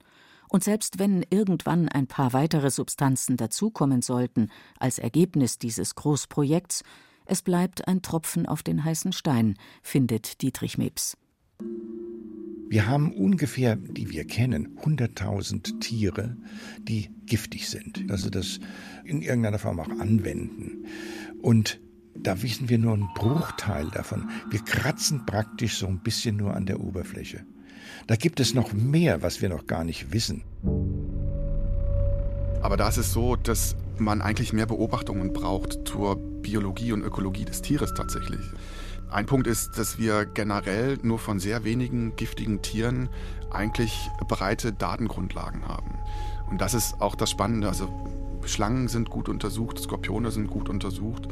Und 0.47 0.63
selbst 0.63 0.99
wenn 0.99 1.25
irgendwann 1.31 1.89
ein 1.89 2.05
paar 2.05 2.33
weitere 2.33 2.69
Substanzen 2.69 3.37
dazukommen 3.37 4.03
sollten 4.03 4.51
als 4.79 4.99
Ergebnis 4.99 5.57
dieses 5.57 5.95
Großprojekts, 5.95 6.83
es 7.25 7.41
bleibt 7.41 7.87
ein 7.87 8.03
Tropfen 8.03 8.45
auf 8.45 8.61
den 8.61 8.83
heißen 8.83 9.13
Stein, 9.13 9.57
findet 9.81 10.41
Dietrich 10.41 10.77
Mebs. 10.77 11.17
Wir 12.69 12.87
haben 12.87 13.13
ungefähr, 13.13 13.75
die 13.75 14.09
wir 14.09 14.25
kennen, 14.25 14.77
100.000 14.81 15.79
Tiere, 15.79 16.37
die 16.79 17.09
giftig 17.27 17.69
sind, 17.69 18.09
also 18.09 18.31
das 18.31 18.59
in 19.05 19.21
irgendeiner 19.21 19.59
Form 19.59 19.79
auch 19.79 19.89
anwenden. 19.89 20.85
Und 21.41 21.79
da 22.15 22.41
wissen 22.41 22.69
wir 22.69 22.79
nur 22.79 22.93
einen 22.93 23.09
Bruchteil 23.15 23.89
davon. 23.91 24.29
Wir 24.49 24.59
kratzen 24.59 25.25
praktisch 25.25 25.77
so 25.77 25.87
ein 25.87 25.99
bisschen 25.99 26.37
nur 26.37 26.55
an 26.55 26.65
der 26.65 26.79
Oberfläche. 26.79 27.45
Da 28.07 28.15
gibt 28.15 28.39
es 28.39 28.53
noch 28.53 28.73
mehr, 28.73 29.21
was 29.21 29.41
wir 29.41 29.49
noch 29.49 29.67
gar 29.67 29.83
nicht 29.83 30.11
wissen. 30.11 30.43
Aber 32.61 32.77
da 32.77 32.87
ist 32.87 32.97
es 32.97 33.13
so, 33.13 33.35
dass 33.35 33.75
man 33.97 34.21
eigentlich 34.21 34.53
mehr 34.53 34.65
Beobachtungen 34.65 35.33
braucht 35.33 35.87
zur 35.87 36.15
Biologie 36.15 36.91
und 36.91 37.03
Ökologie 37.03 37.45
des 37.45 37.61
Tieres 37.61 37.93
tatsächlich. 37.93 38.41
Ein 39.09 39.25
Punkt 39.25 39.47
ist, 39.47 39.77
dass 39.77 39.99
wir 39.99 40.25
generell 40.25 40.97
nur 41.03 41.19
von 41.19 41.39
sehr 41.39 41.63
wenigen 41.63 42.15
giftigen 42.15 42.61
Tieren 42.61 43.09
eigentlich 43.51 44.09
breite 44.27 44.73
Datengrundlagen 44.73 45.67
haben. 45.67 45.99
Und 46.49 46.61
das 46.61 46.73
ist 46.73 46.99
auch 46.99 47.15
das 47.15 47.29
Spannende. 47.29 47.67
Also 47.67 47.89
Schlangen 48.45 48.87
sind 48.87 49.09
gut 49.09 49.29
untersucht, 49.29 49.79
Skorpione 49.79 50.31
sind 50.31 50.49
gut 50.49 50.69
untersucht, 50.69 51.27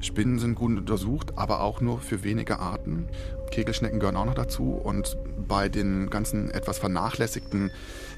Spinnen 0.00 0.38
sind 0.38 0.54
gut 0.54 0.76
untersucht, 0.76 1.38
aber 1.38 1.60
auch 1.60 1.80
nur 1.80 2.00
für 2.00 2.24
wenige 2.24 2.58
Arten. 2.58 3.08
Kegelschnecken 3.50 4.00
gehören 4.00 4.16
auch 4.16 4.24
noch 4.26 4.34
dazu. 4.34 4.72
Und 4.72 5.16
bei 5.46 5.68
den 5.68 6.10
ganzen 6.10 6.50
etwas 6.50 6.78
vernachlässigten 6.78 7.70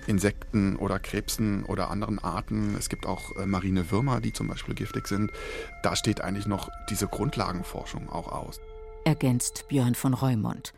Insekten 0.06 0.76
oder 0.76 0.98
Krebsen 0.98 1.64
oder 1.64 1.90
anderen 1.90 2.18
Arten, 2.18 2.74
es 2.78 2.88
gibt 2.88 3.06
auch 3.06 3.36
äh, 3.36 3.46
marine 3.46 3.90
Würmer, 3.90 4.20
die 4.20 4.32
zum 4.32 4.48
Beispiel 4.48 4.74
giftig 4.74 5.06
sind, 5.06 5.30
da 5.82 5.94
steht 5.96 6.22
eigentlich 6.22 6.46
noch 6.46 6.70
diese 6.88 7.06
Grundlagenforschung 7.06 8.08
auch 8.08 8.32
aus. 8.32 8.60
Ergänzt 9.08 9.68
Björn 9.68 9.94
von 9.94 10.12
Reumont. 10.12 10.74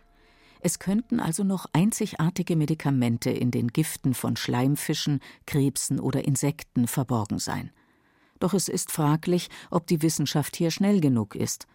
Es 0.60 0.78
könnten 0.78 1.18
also 1.18 1.42
noch 1.42 1.66
einzigartige 1.72 2.54
Medikamente 2.54 3.28
in 3.28 3.50
den 3.50 3.66
Giften 3.66 4.14
von 4.14 4.36
Schleimfischen, 4.36 5.18
Krebsen 5.46 5.98
oder 5.98 6.24
Insekten 6.24 6.86
verborgen 6.86 7.40
sein. 7.40 7.72
Doch 8.38 8.54
es 8.54 8.68
ist 8.68 8.92
fraglich, 8.92 9.48
ob 9.72 9.88
die 9.88 10.00
Wissenschaft 10.02 10.54
hier 10.54 10.70
schnell 10.70 11.00
genug 11.00 11.34
ist. 11.34 11.66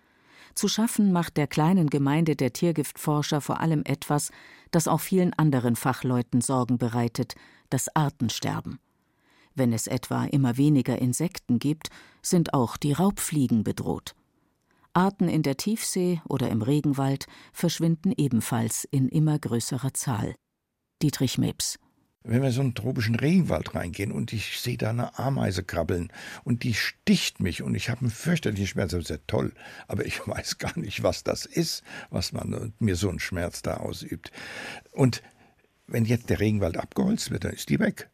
Zu 0.54 0.70
schaffen 0.70 1.12
macht 1.12 1.36
der 1.36 1.48
kleinen 1.48 1.90
Gemeinde 1.90 2.38
der 2.38 2.54
Tiergiftforscher 2.54 3.42
vor 3.42 3.60
allem 3.60 3.82
etwas, 3.84 4.32
das 4.72 4.88
auch 4.88 5.02
vielen 5.02 5.34
anderen 5.34 5.76
Fachleuten 5.76 6.40
Sorgen 6.40 6.78
bereitet, 6.78 7.36
das 7.70 7.94
Artensterben. 7.98 8.80
Wenn 9.56 9.74
es 9.74 9.88
etwa 9.88 10.24
immer 10.24 10.56
weniger 10.56 11.00
Insekten 11.00 11.60
gibt, 11.60 11.90
sind 12.22 12.54
auch 12.54 12.78
die 12.78 12.94
Raubfliegen 12.94 13.66
bedroht. 13.66 14.16
Arten 14.96 15.28
in 15.28 15.44
der 15.44 15.58
Tiefsee 15.58 16.22
oder 16.28 16.50
im 16.50 16.62
Regenwald 16.62 17.28
verschwinden 17.54 18.14
ebenfalls 18.16 18.88
in 18.90 19.10
immer 19.10 19.38
größerer 19.38 19.94
Zahl. 19.94 20.36
Dietrich 21.02 21.38
Mebs 21.38 21.78
wenn 22.26 22.42
wir 22.42 22.52
so 22.52 22.62
einen 22.62 22.74
tropischen 22.74 23.16
Regenwald 23.16 23.76
reingehen 23.76 24.12
und 24.12 24.34
ich 24.34 24.60
sehe 24.60 24.78
da 24.78 24.90
eine 24.90 25.18
Ameise 25.20 25.64
krabbeln 25.64 26.12
und 26.44 26.64
die 26.64 26.74
sticht 26.74 27.40
mich 27.40 27.62
und 27.62 27.76
ich 27.76 27.90
habe 27.90 28.02
einen 28.02 28.10
fürchterlichen 28.10 28.68
Schmerz, 28.68 28.92
das 28.92 29.04
ist 29.04 29.10
ja 29.10 29.18
toll, 29.28 29.54
aber 29.88 30.06
ich 30.06 30.20
weiß 30.28 30.58
gar 30.58 30.78
nicht, 30.78 31.04
was 31.04 31.24
das 31.24 31.46
ist, 31.46 31.84
was 32.10 32.34
man 32.34 32.74
mir 32.80 32.96
so 32.96 33.10
einen 33.10 33.20
Schmerz 33.20 33.62
da 33.62 33.78
ausübt. 33.78 34.32
Und 34.92 35.22
wenn 35.88 36.06
jetzt 36.06 36.30
der 36.30 36.40
Regenwald 36.40 36.78
abgeholzt 36.78 37.30
wird, 37.30 37.44
dann 37.44 37.54
ist 37.54 37.70
die 37.70 37.80
weg. 37.80 38.10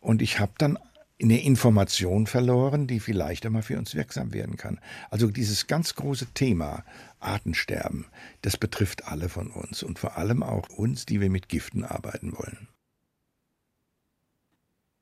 Und 0.00 0.22
ich 0.22 0.40
habe 0.40 0.52
dann 0.58 0.78
eine 1.22 1.42
Information 1.42 2.26
verloren, 2.26 2.86
die 2.86 3.00
vielleicht 3.00 3.44
einmal 3.46 3.62
für 3.62 3.78
uns 3.78 3.94
wirksam 3.94 4.32
werden 4.32 4.56
kann. 4.56 4.80
Also 5.10 5.30
dieses 5.30 5.66
ganz 5.66 5.94
große 5.94 6.26
Thema 6.34 6.84
Artensterben, 7.18 8.06
das 8.42 8.56
betrifft 8.56 9.06
alle 9.06 9.28
von 9.28 9.50
uns 9.50 9.82
und 9.82 9.98
vor 9.98 10.16
allem 10.16 10.42
auch 10.42 10.68
uns, 10.70 11.06
die 11.06 11.20
wir 11.20 11.30
mit 11.30 11.48
Giften 11.48 11.84
arbeiten 11.84 12.32
wollen. 12.36 12.68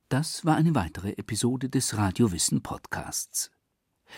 Das 0.09 0.44
war 0.44 0.57
eine 0.57 0.74
weitere 0.74 1.12
Episode 1.12 1.68
des 1.68 1.96
Radiowissen 1.96 2.62
Podcasts. 2.62 3.50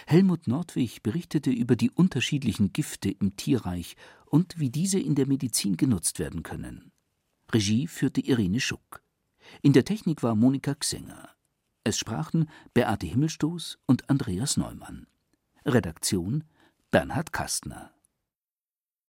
Helmut 0.06 0.46
Nordwig 0.46 1.02
berichtete 1.02 1.50
über 1.50 1.74
die 1.74 1.90
unterschiedlichen 1.90 2.72
Gifte 2.72 3.10
im 3.10 3.36
Tierreich 3.36 3.96
und 4.26 4.58
wie 4.58 4.70
diese 4.70 5.00
in 5.00 5.16
der 5.16 5.26
Medizin 5.26 5.76
genutzt 5.76 6.20
werden 6.20 6.44
können. 6.44 6.92
Regie 7.52 7.88
führte 7.88 8.20
Irene 8.20 8.60
Schuck. 8.60 9.02
In 9.62 9.72
der 9.72 9.84
Technik 9.84 10.22
war 10.22 10.36
Monika 10.36 10.74
Xenger. 10.74 11.30
Es 11.82 11.98
sprachen 11.98 12.48
Beate 12.74 13.06
Himmelstoß 13.06 13.78
und 13.86 14.10
Andreas 14.10 14.56
Neumann. 14.58 15.06
Redaktion 15.64 16.44
Bernhard 16.90 17.32
Kastner 17.32 17.92